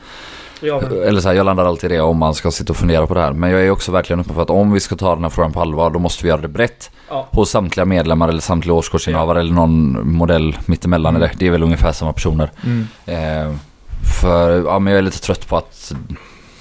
[0.61, 3.07] Ja, eller så här, jag landar alltid i det om man ska sitta och fundera
[3.07, 3.33] på det här.
[3.33, 5.53] Men jag är också verkligen öppen för att om vi ska ta den här frågan
[5.53, 6.91] på allvar då måste vi göra det brett.
[7.09, 7.27] ja.
[7.31, 11.17] Hos samtliga medlemmar eller samtliga årskortsinnehavare eller någon modell mittemellan.
[11.17, 12.51] Eller, det är väl ungefär samma personer.
[13.07, 13.53] Eh,
[14.23, 15.93] för ja, men jag är lite trött på att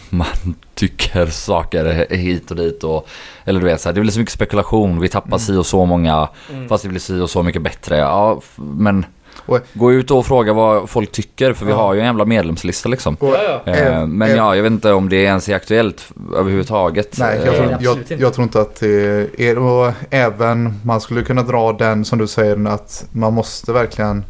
[0.09, 0.27] man
[0.75, 2.83] tycker saker hit och dit.
[2.83, 3.07] Och,
[3.45, 4.99] eller du vet, så här, det blir så mycket spekulation.
[4.99, 6.69] Vi tappar si och så många Mm.
[6.69, 7.97] fast det blir si och så mycket bättre.
[7.97, 9.05] Ja, men
[9.45, 11.77] Och- gå ut och fråga vad folk tycker för vi Ja.
[11.77, 13.15] har ju en jävla medlemslista liksom.
[13.19, 13.35] Och.
[13.35, 17.17] Eh, Eh, men eh, ja, jag vet inte om det ens är aktuellt överhuvudtaget.
[17.19, 18.23] Nej, jag Eh, tror, jag, absolut inte.
[18.23, 22.27] jag tror inte att det är och även man skulle kunna dra den som du
[22.27, 24.25] säger att man måste verkligen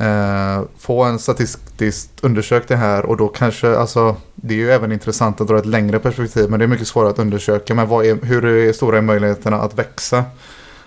[0.00, 4.92] eh, få en statistiskt undersökt det här och då kanske alltså det är ju även
[4.92, 8.06] intressant att dra ett längre perspektiv men det är mycket svårare att undersöka men vad
[8.06, 10.24] är, hur är stora är möjligheterna att växa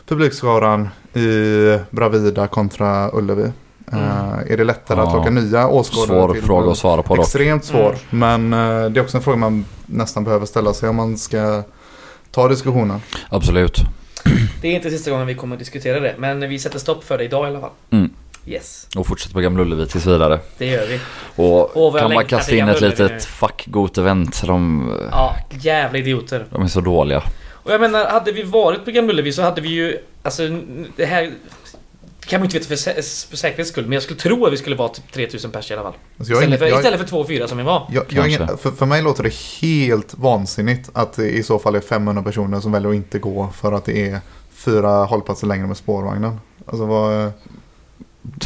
[0.08, 3.52] publikskaran i Bravida kontra Ullevi?
[3.92, 5.16] Eh, är det lättare att Ja.
[5.16, 6.08] locka nya åskådare?
[6.08, 7.26] Svår till fråga att svara på dock.
[7.26, 7.96] Extremt svår.
[8.12, 8.50] Mm.
[8.50, 11.64] Men eh, det är också en fråga man nästan behöver ställa sig om man ska
[12.32, 13.02] ta diskussionen.
[13.30, 13.80] Absolut.
[14.62, 17.18] Det är inte sista gången vi kommer att diskutera det, men vi sätter stopp för
[17.18, 17.70] det idag i alla fall.
[17.90, 18.10] Mm.
[18.46, 20.40] Yes, Och fortsätta på Gamla Ullevi tills vidare.
[20.58, 21.00] det gör vi.
[21.36, 24.44] Och jag kan längtar kasta in ett litet fuck got event.
[24.48, 26.46] De, Ja, jävla idioter.
[26.50, 27.24] de är så dåliga.
[27.64, 29.98] Och jag menar, hade vi varit på Gamla Ullevi så hade vi ju...
[30.24, 30.44] Alltså,
[30.96, 31.32] det här...
[32.20, 34.54] Det kan man inte veta för, sä- för säkerhets skull, men jag skulle tro att
[34.54, 35.94] vi skulle vara typ 3000 pers i alla fall.
[36.18, 37.88] Alltså Istället för, jag, istället för 2 och 4 som vi var.
[37.92, 41.76] jag, jag, ingen- för, för mig låter det helt vansinnigt att det i så fall
[41.76, 44.20] är 500 personer som väljer att inte gå för att det är
[44.54, 46.40] fyra hållplatser längre med spårvagnen.
[46.66, 47.32] Alltså vad...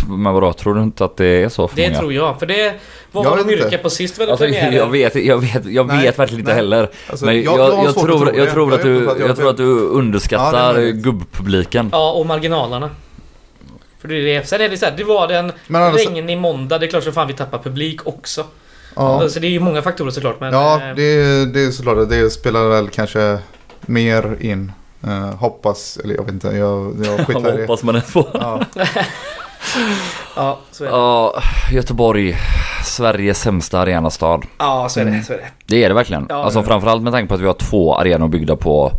[0.09, 1.99] Men vadå, tror du inte att det är så för Det många?
[1.99, 2.73] tror jag, för det...
[3.11, 3.53] Vad Jag var de inte.
[3.53, 4.17] yrkade på sist?
[4.17, 4.73] Det Alltså, premiären?
[4.73, 6.55] jag vet, jag vet, jag Nej, vet verkligen inte nej.
[6.55, 6.89] heller.
[7.09, 10.73] Alltså, Men jag, jag, tror, jag tror att du, jag tror att du Ja, underskattar
[10.73, 10.95] möjligt.
[11.03, 11.89] gubbpubliken.
[11.91, 12.89] Ja, och marginalerna.
[14.01, 14.47] För det är det.
[14.47, 17.03] Sen är det så här, det var den Men annars, regnig måndag, det är klart
[17.03, 18.43] som fan vi tappar publik också.
[18.95, 20.53] ja, Så det är ju många faktorer såklart, men...
[20.53, 23.37] ja eh, det, är- det är såklart det spelar väl kanske
[23.81, 24.71] mer in.
[25.03, 27.61] Eh, hoppas, eller jag vet inte, jag, jag skiter i det.
[27.61, 28.27] hoppas man är på.
[28.33, 28.61] Ja.
[30.35, 30.93] Ja, så är det.
[30.93, 31.41] Ja,
[31.71, 32.35] Göteborg.
[32.85, 34.41] Sveriges sämsta arenastad.
[34.57, 35.23] Ja, så är det.
[35.23, 35.47] Så är det.
[35.65, 36.25] Det är det verkligen.
[36.29, 36.63] Ja, alltså ja.
[36.63, 38.91] framförallt med tanke på att vi har två arenor byggda på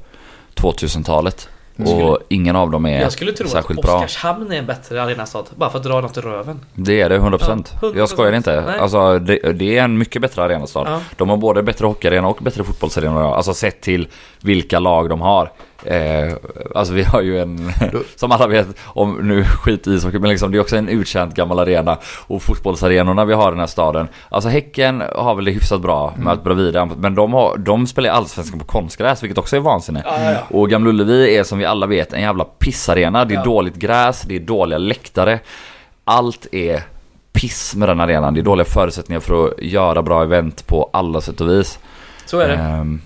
[0.55, 1.49] 2000-talet.
[1.79, 1.93] Mm.
[1.93, 3.95] Och ingen av dem är Jag skulle tro särskilt att bra.
[3.95, 5.45] Oskarshamn är en bättre arenastad.
[5.55, 6.61] Bara för att dra något i röven.
[6.75, 7.67] Det är det, 100%.
[7.83, 7.99] Ja, 100%.
[7.99, 8.61] Jag skojar inte.
[8.61, 8.79] Nej.
[8.79, 10.85] Alltså det, det är en mycket bättre arenastad.
[10.87, 11.01] Ja.
[11.17, 13.35] De har både bättre hockeyarena och bättre fotbollsarena.
[13.35, 14.09] Alltså sett till
[14.41, 15.53] vilka lag de har.
[15.85, 16.35] Eh,
[16.75, 17.73] alltså vi har ju en,
[18.17, 21.35] som alla vet, om nu skit i ishockey, men liksom det är också en utkänd
[21.35, 21.99] gammal arena.
[22.27, 24.09] Och fotbollsarenorna vi har i den här staden.
[24.29, 28.11] Alltså Häcken har väl det hyfsat bra med att Bravida, men de, har, de spelar
[28.11, 30.03] Allsvenskan på konstgräs, vilket också är vansinne.
[30.07, 30.57] Ja, ja, ja.
[30.57, 33.25] Och Gamla Ullevi är som vi alla vet en jävla pissarena.
[33.25, 35.39] Det är dåligt gräs, det är dåliga läktare.
[36.05, 36.83] Allt är
[37.33, 38.35] piss med den arenan.
[38.35, 41.79] Det är dåliga förutsättningar för att göra bra event på alla sätt och vis.
[42.27, 42.55] Så är det.
[42.55, 43.01] Ehm,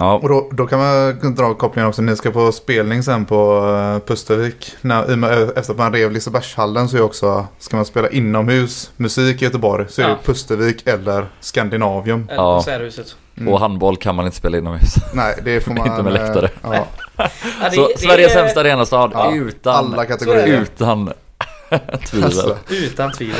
[0.00, 2.02] ja, Och då, då kan man dra kopplingen också.
[2.02, 4.72] Ni ska på spelning sen på uh, Pustervik.
[4.80, 8.90] När, i med, efter att man rev Lisebergshallen så är också, ska man spela inomhus
[8.96, 10.10] musik i Göteborg så är Ja.
[10.10, 12.26] det Pustervik eller Skandinavium.
[12.30, 12.54] Eller Ja.
[12.54, 13.16] Konserthuset.
[13.36, 13.52] Mm.
[13.52, 14.94] och handboll kan man inte spela inomhus.
[15.14, 15.86] Nej, det får man...
[15.90, 16.44] Inte med läktare.
[16.46, 16.86] eh, Ja,
[17.70, 20.60] det- Så det Sveriges är- sämsta arenastad Ja, utan, alla kategorier.
[20.62, 21.06] utan
[22.06, 22.24] tvivel.
[22.24, 23.36] Alltså, Utan tvivel.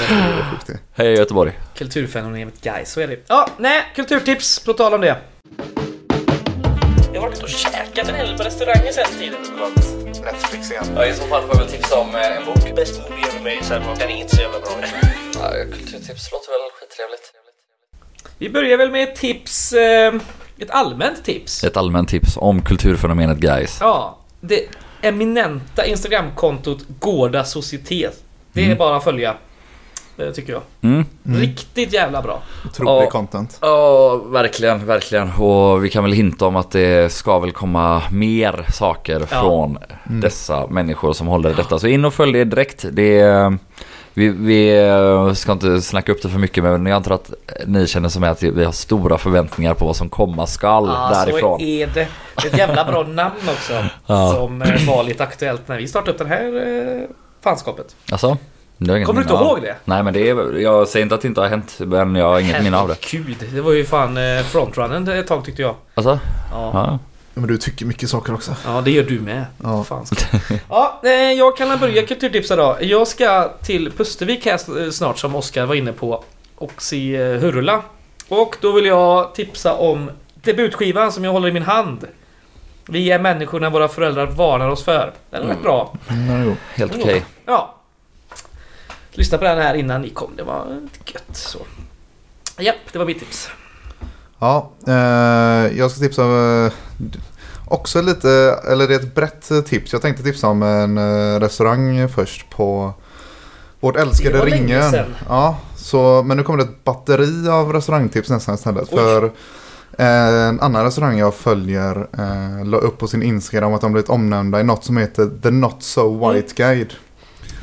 [0.50, 0.78] sjukt det.
[1.02, 1.52] Hej Göteborg.
[1.74, 3.24] Kulturfenomenet guys, så är det.
[3.28, 5.16] Ja, nej, kulturtips på tal om det.
[7.20, 9.40] Jag har varit ute och käkat en hel på restauranger sen tiden.
[10.24, 10.84] Netflix igen.
[10.96, 12.76] Ja, i så fall får jag väl tipsa om eh, en bok.
[12.76, 14.70] Bäst movie ever made, här, den är inte så jävla bra.
[15.34, 17.32] Ja, kulturtips låter väl skittrevligt.
[18.38, 20.14] Vi börjar väl med ett tips, eh,
[20.58, 21.64] ett allmänt tips.
[21.64, 23.78] Ett allmänt tips om kulturfenomenet guys.
[23.80, 24.66] Ja, det
[25.02, 28.22] eminenta Instagramkontot Gårda Societet.
[28.52, 28.78] Det är Mm.
[28.78, 29.36] bara att följa.
[30.16, 30.62] Det tycker jag.
[30.82, 31.04] Mm.
[31.26, 31.40] Mm.
[31.40, 32.38] Riktigt jävla bra.
[32.66, 33.10] Otrolig Ja.
[33.10, 33.58] content.
[33.60, 35.30] Ja, verkligen, verkligen.
[35.32, 39.26] Och vi kan väl hinta om att det ska väl komma mer saker Ja.
[39.26, 40.20] från Mm.
[40.20, 41.78] dessa människor som håller i detta.
[41.78, 42.84] Så in och följ det direkt.
[42.92, 43.58] Det är,
[44.14, 47.32] vi, vi ska inte snacka upp det för mycket men jag antar att
[47.66, 51.58] ni känner som att vi har stora förväntningar på vad som komma skall Ja, därifrån.
[51.58, 52.08] så är det.
[52.42, 53.84] Det är ett jävla bra namn också.
[54.06, 54.32] Ja.
[54.34, 56.46] Som eh, var lite aktuellt när vi startade upp det här
[57.02, 57.08] eh,
[57.44, 57.96] fanskapet.
[58.12, 58.36] Alltså?
[58.86, 59.42] Kommer du inte av.
[59.46, 59.76] ihåg det?
[59.84, 62.40] Nej men det är, jag säger inte att det inte har hänt men jag har
[62.40, 62.96] inget minne av det.
[63.10, 65.74] Gud, det var ju fan eh, frontrunnen ett tag tyckte jag.
[65.94, 66.18] Alltså?
[66.52, 66.98] Ja, Ja.
[67.34, 68.56] Men du tycker mycket saker också.
[68.66, 69.44] ja det gör du med.
[69.62, 69.84] Ja.
[69.84, 70.06] Fan.
[70.68, 72.76] ja, eh, jag kan börja kulturtipsa då.
[72.80, 76.24] Jag ska till Pustervik här eh, snart som Oskar var inne på
[76.56, 77.82] och se Hurula.
[78.28, 82.04] Och då vill jag tipsa om debutskivan som jag håller i min hand.
[82.88, 85.12] Vi är människorna våra föräldrar varnar oss för.
[85.30, 85.92] Den är rätt bra.
[86.08, 86.56] Mm, jo.
[86.74, 87.24] Helt okej.
[87.46, 87.74] Ja.
[89.12, 90.30] Lyssna på den här innan ni kom.
[90.36, 91.58] Det var gött så.
[92.58, 93.48] Japp, det var mitt tips.
[94.38, 96.72] Ja, eh, jag ska tipsa om eh,
[97.64, 99.92] också lite, eller det är ett brett tips.
[99.92, 102.94] Jag tänkte tipsa om en eh, restaurang först på
[103.80, 104.94] vårt älskade Ringen.
[105.28, 108.88] Ja, så, men nu kommer det ett batteri av restaurangtips nästan istället.
[108.90, 108.98] Oj.
[108.98, 109.24] För
[109.98, 114.10] eh, en annan restaurang jag följer eh, la upp på sin Instagram att de blivit
[114.10, 116.92] omnämnda i något som heter The Not So White Guide.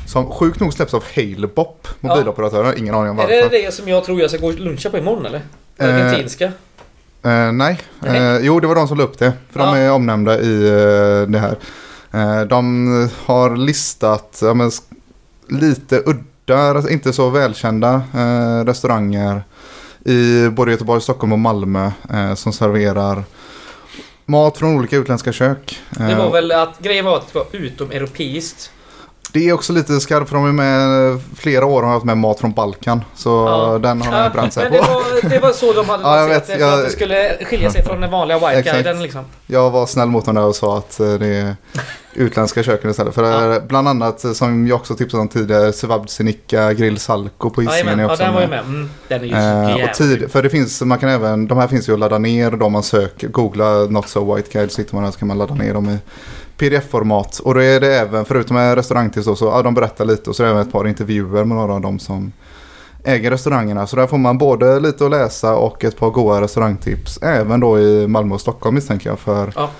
[0.08, 2.78] Som sjukt nog släpps av Halebop, mobiloperatören.
[2.78, 3.50] Ingen aning om Är varför.
[3.50, 5.42] det det som jag tror jag ska gå och luncha på imorgon eller?
[5.78, 6.44] Argentinska?
[7.22, 8.36] Eh, nej, Nej.
[8.36, 9.32] Eh, jo det var de som la upp det.
[9.50, 9.76] För de Ja.
[9.76, 11.56] är omnämnda i eh, det här.
[12.12, 14.70] Eh, de har listat ja, men,
[15.48, 19.42] lite udda, inte så välkända eh, restauranger
[20.04, 23.24] i både Göteborg, Stockholm och Malmö eh, som serverar
[24.26, 25.80] mat från olika utländska kök.
[25.90, 28.70] Det Eh, var väl att grejen var att det var utomeuropeiskt.
[29.32, 32.40] Det är också lite skarpt för de är med flera år har haft med mat
[32.40, 33.04] från Balkan.
[33.16, 33.78] Så Ja.
[33.82, 34.84] den har de bränt sig men det på.
[34.92, 37.70] var, det var så de hade Ja, vet, det för jag- att det skulle skilja
[37.70, 39.24] sig från den vanliga white-guiden liksom.
[39.46, 41.56] Jag var snäll mot dem där och sa att eh, det är
[42.14, 43.14] utländska köken istället.
[43.14, 47.60] För eh, bland annat eh, som jag också tipsade om tidigare, Sevabsenica Grill Salko på
[47.60, 48.58] Hisingen ja också den var ju med.
[48.60, 51.58] Mm, den är ju Eh, jävla och tid, för det finns, man kan även, de
[51.58, 54.80] här finns ju att ladda ner då man söker, googla Not So White Guide så
[54.80, 55.98] hittar man det så kan man ladda ner dem i
[56.58, 57.38] pdf-format.
[57.40, 60.36] Och då är det även, förutom med restaurangtips då, så ja, de berättar lite och
[60.36, 62.32] så är det även ett par intervjuer med några av dem som
[63.04, 63.86] äger restaurangerna.
[63.86, 67.18] Så där får man både lite att läsa och ett par goda restaurangtips.
[67.22, 69.18] Även då i Malmö och Stockholm misstänker jag.
[69.18, 69.70] För Ja.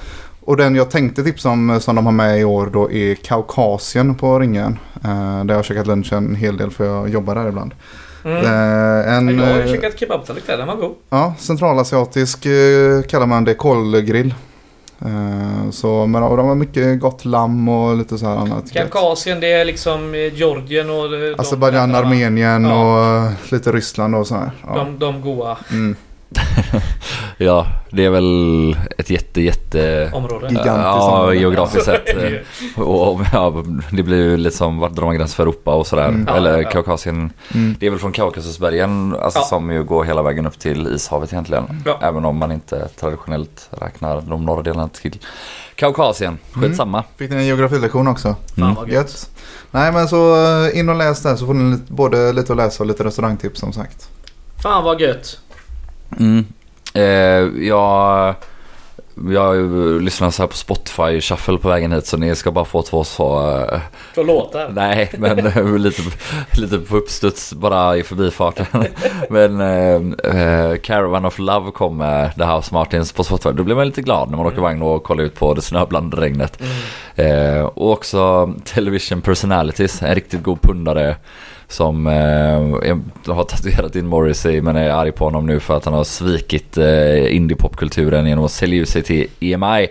[0.41, 4.15] och den jag tänkte tipsa om som de har med i år då är Kaukasien
[4.15, 4.79] på Ringen.
[5.05, 7.75] Eh, där jag har käkat lunch en hel del för jag jobbar där ibland.
[8.25, 8.37] Mm.
[8.45, 10.95] Eh, en, jag har eh, käkat kebabtallrik där, den var god.
[11.11, 14.35] Ja, centralasiatisk eh, kallar man det kolgrill.
[15.05, 18.73] Eh, så, men de har mycket gott lamm och lite så här annat.
[18.73, 21.05] Kaukasien, det är liksom eh, Georgien och...
[21.05, 21.95] eh, Azerbajdzjan.
[21.95, 23.25] Armenien Ja.
[23.27, 24.51] och lite Ryssland och så här.
[24.67, 24.75] Ja.
[24.75, 25.97] De, de goa Mm.
[27.41, 30.11] Ja, det är väl ett jätte, jätte...
[30.13, 30.49] områden.
[30.51, 31.37] Gigantiskt Ja, område.
[31.37, 32.09] geografiskt sett.
[32.77, 36.09] Och, ja, det blir ju lite som vart drar man gräns för Europa och sådär.
[36.09, 36.29] Mm.
[36.29, 36.71] Eller ja, ja.
[36.71, 37.33] Kaukasien.
[37.55, 37.77] Mm.
[37.81, 39.45] Det är väl från Kaukasusbergen alltså, Ja.
[39.45, 41.83] som ju går hela vägen upp till Ishavet egentligen.
[41.85, 41.99] Ja.
[42.03, 45.19] Även om man inte traditionellt räknar de norra delarna till
[45.75, 46.39] Kaukasien.
[46.53, 47.05] Skitsamma.
[47.17, 48.37] Fick ni en geografilektion också?
[48.59, 49.31] Fan vad gött.
[49.71, 52.83] Nej men så eh, in och läs där så får ni både lite att läsa
[52.83, 54.09] och lite restaurangtips som sagt.
[54.63, 55.39] Fan vad gött.
[56.19, 56.45] Mm.
[56.95, 58.35] Eh, jag,
[59.31, 59.57] jag
[60.03, 63.05] lyssnar så här på Spotify shuffle på vägen hit så ni ska bara få två
[63.05, 63.51] så...
[63.73, 63.81] eh,
[64.15, 64.71] För låtar.
[64.75, 66.03] Nej, men eh, lite,
[66.53, 68.67] lite på uppstuds bara i förbifarten.
[69.31, 73.51] men eh, eh, Caravan of Love kom med The House Martins på Spotify.
[73.53, 76.23] Då blir man lite glad när man åker vagn och kollar ut på det snöblandade
[76.23, 76.59] regnet.
[76.61, 77.67] Mm.
[77.67, 81.17] Och också Television Personalities, en riktigt god pundare
[81.69, 82.97] som eh,
[83.35, 86.79] har tatuerat in Morrissey men är arg på honom nu för att han har svikit
[86.79, 89.89] eh, indiepopkulturen genom att sälja ut sig till EMI.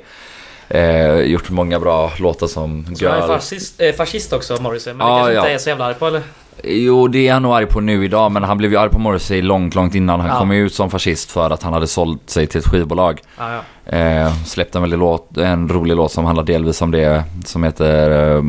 [0.70, 3.28] Eh, gjort många bra låtar som Så han är Girl.
[3.28, 4.94] fascist, eh, fascist också, Morrissey.
[4.94, 5.42] Men Ja, det kanske ja.
[5.42, 6.22] inte är så jävla arg på eller?
[6.64, 9.00] Jo, det är han nog arg på nu idag, men han blev ju arg på
[9.00, 10.40] Morrissey långt, långt innan han Ja.
[10.40, 13.22] kom ut som fascist för att han hade sålt sig till ett skivbolag.
[13.38, 13.98] Ja, ja.
[13.98, 18.36] Eh, släppte en, väldigt låt, en rolig låt som handlar delvis om det, som heter
[18.36, 18.44] eh,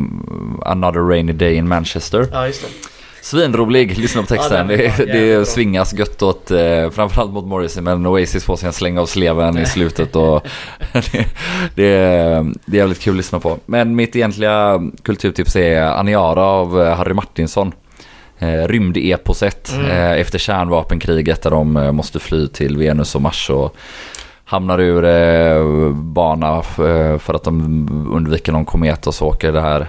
[0.65, 2.27] Another Rainy Day in Manchester.
[2.31, 2.67] ja just det.
[3.21, 4.69] Svinrolig, lyssna på texten.
[4.69, 5.45] Ja, det, det bra.
[5.45, 9.57] svingas gött åt, eh, framförallt mot Morrissey, men Oasis får sig en släng av sleven
[9.57, 10.47] i slutet och
[10.93, 11.25] det,
[11.75, 13.57] det, är, det är jävligt kul att lyssna på.
[13.65, 17.71] Men mitt egentliga kulturtips är Aniara av eh, Harry Martinsson.
[18.39, 19.85] Eh, Rymdeposet Mm.
[19.91, 23.75] eh, efter kärnvapenkriget där de eh, måste fly till Venus och Mars och
[24.45, 26.61] hamnar ur eh, bana
[27.19, 27.53] för att de
[28.13, 29.87] undviker någon komet och så åker det här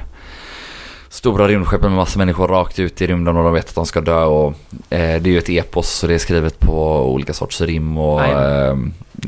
[1.10, 4.00] stora rymdskeppet med massa människor rakt ut i rymden och de vet att de ska
[4.00, 4.48] dö och
[4.90, 8.24] eh, det är ju ett epos så det är skrivet på olika sorts rim och
[8.24, 8.76] eh,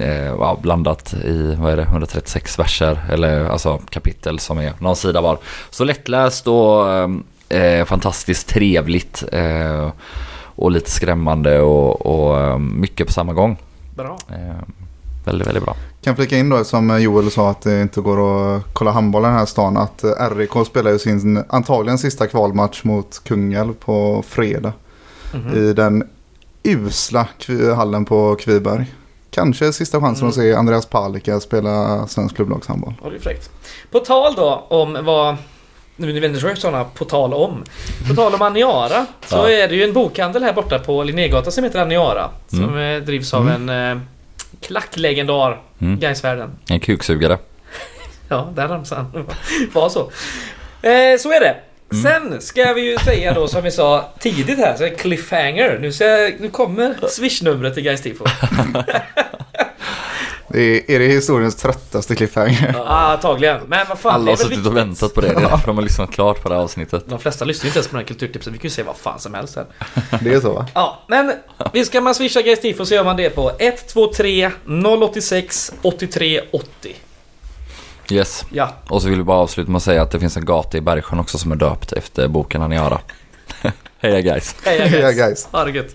[0.01, 5.21] eh, blandat i, vad är det, 136 verser eller alltså kapitel som är någon sida
[5.21, 5.39] var.
[5.71, 6.89] Så lättläst och
[7.49, 9.93] eh, fantastiskt trevligt eh,
[10.55, 13.57] och lite skrämmande och, och eh, mycket på samma gång.
[13.95, 14.19] Bra.
[15.25, 15.77] Eh, Väldigt, väldigt bra.
[16.03, 19.27] Kan flika in då som Joel sa att det inte går att kolla handboll i
[19.27, 19.77] den här stan.
[19.77, 20.05] Att
[20.37, 24.73] RIK spelar ju sin antagligen sista kvalmatch mot Kungälv på fredag.
[25.35, 25.57] Mhm.
[25.57, 26.09] I den
[26.63, 27.27] usla
[27.77, 28.85] hallen på Kviberg.
[29.31, 30.53] Kanske sista chansen att Mm.
[30.53, 32.95] se Andreas Palicka spela svensk klubblagshandboll.
[33.05, 33.51] Ja, det är fräckt.
[33.91, 35.37] På tal då om vad...
[35.97, 37.65] Nu vänder sig sådana på tal om.
[38.09, 39.51] På tal om Aniara så Ja.
[39.51, 42.31] är det ju en bokhandel här borta på Linnégatan som heter Aniara.
[42.49, 43.99] Som eh, drivs av en eh,
[44.63, 46.01] klacklegendar Mm.
[46.01, 46.51] Gaisvärlden.
[46.69, 47.39] En kuksugare.
[48.29, 49.27] Ja, där ramsan
[49.73, 50.01] var så.
[50.83, 51.57] Eh, så är det.
[51.93, 52.03] Mm.
[52.03, 55.79] Sen ska vi ju säga då som vi sa tidigt här, så är cliffhanger.
[55.81, 56.05] Nu, ska,
[56.39, 58.25] nu kommer swishnumret till Gais Tifo.
[60.53, 62.71] Det är, är det historiens tröttaste cliffhanger?
[62.79, 63.61] Ja, antagligen.
[63.67, 65.27] Men vad fan, Alla har suttit och väntat på det.
[65.29, 67.05] Det är därför de har lyssnat klart på det här avsnittet.
[67.07, 68.53] De flesta lyssnar ju inte ens på den här kulturtipsen.
[68.53, 69.67] Vi kan ju säga vad fan som helst här.
[70.21, 70.67] Det är så va?
[70.75, 71.33] Ja, men
[71.73, 74.51] visst ska man swisha Gais Tifo så gör man det på 123
[75.03, 76.97] 086 83 80.
[78.11, 78.45] Yes.
[78.51, 80.79] Ja, Och så vill vi bara avsluta med att säga att det finns en gata
[80.79, 83.01] i Bergsjön också som är döpt efter boken Aniara.
[83.99, 84.55] Heja guys.
[84.65, 85.17] heja Heja Gais.
[85.17, 85.49] guys.
[85.53, 85.95] Ha det gött.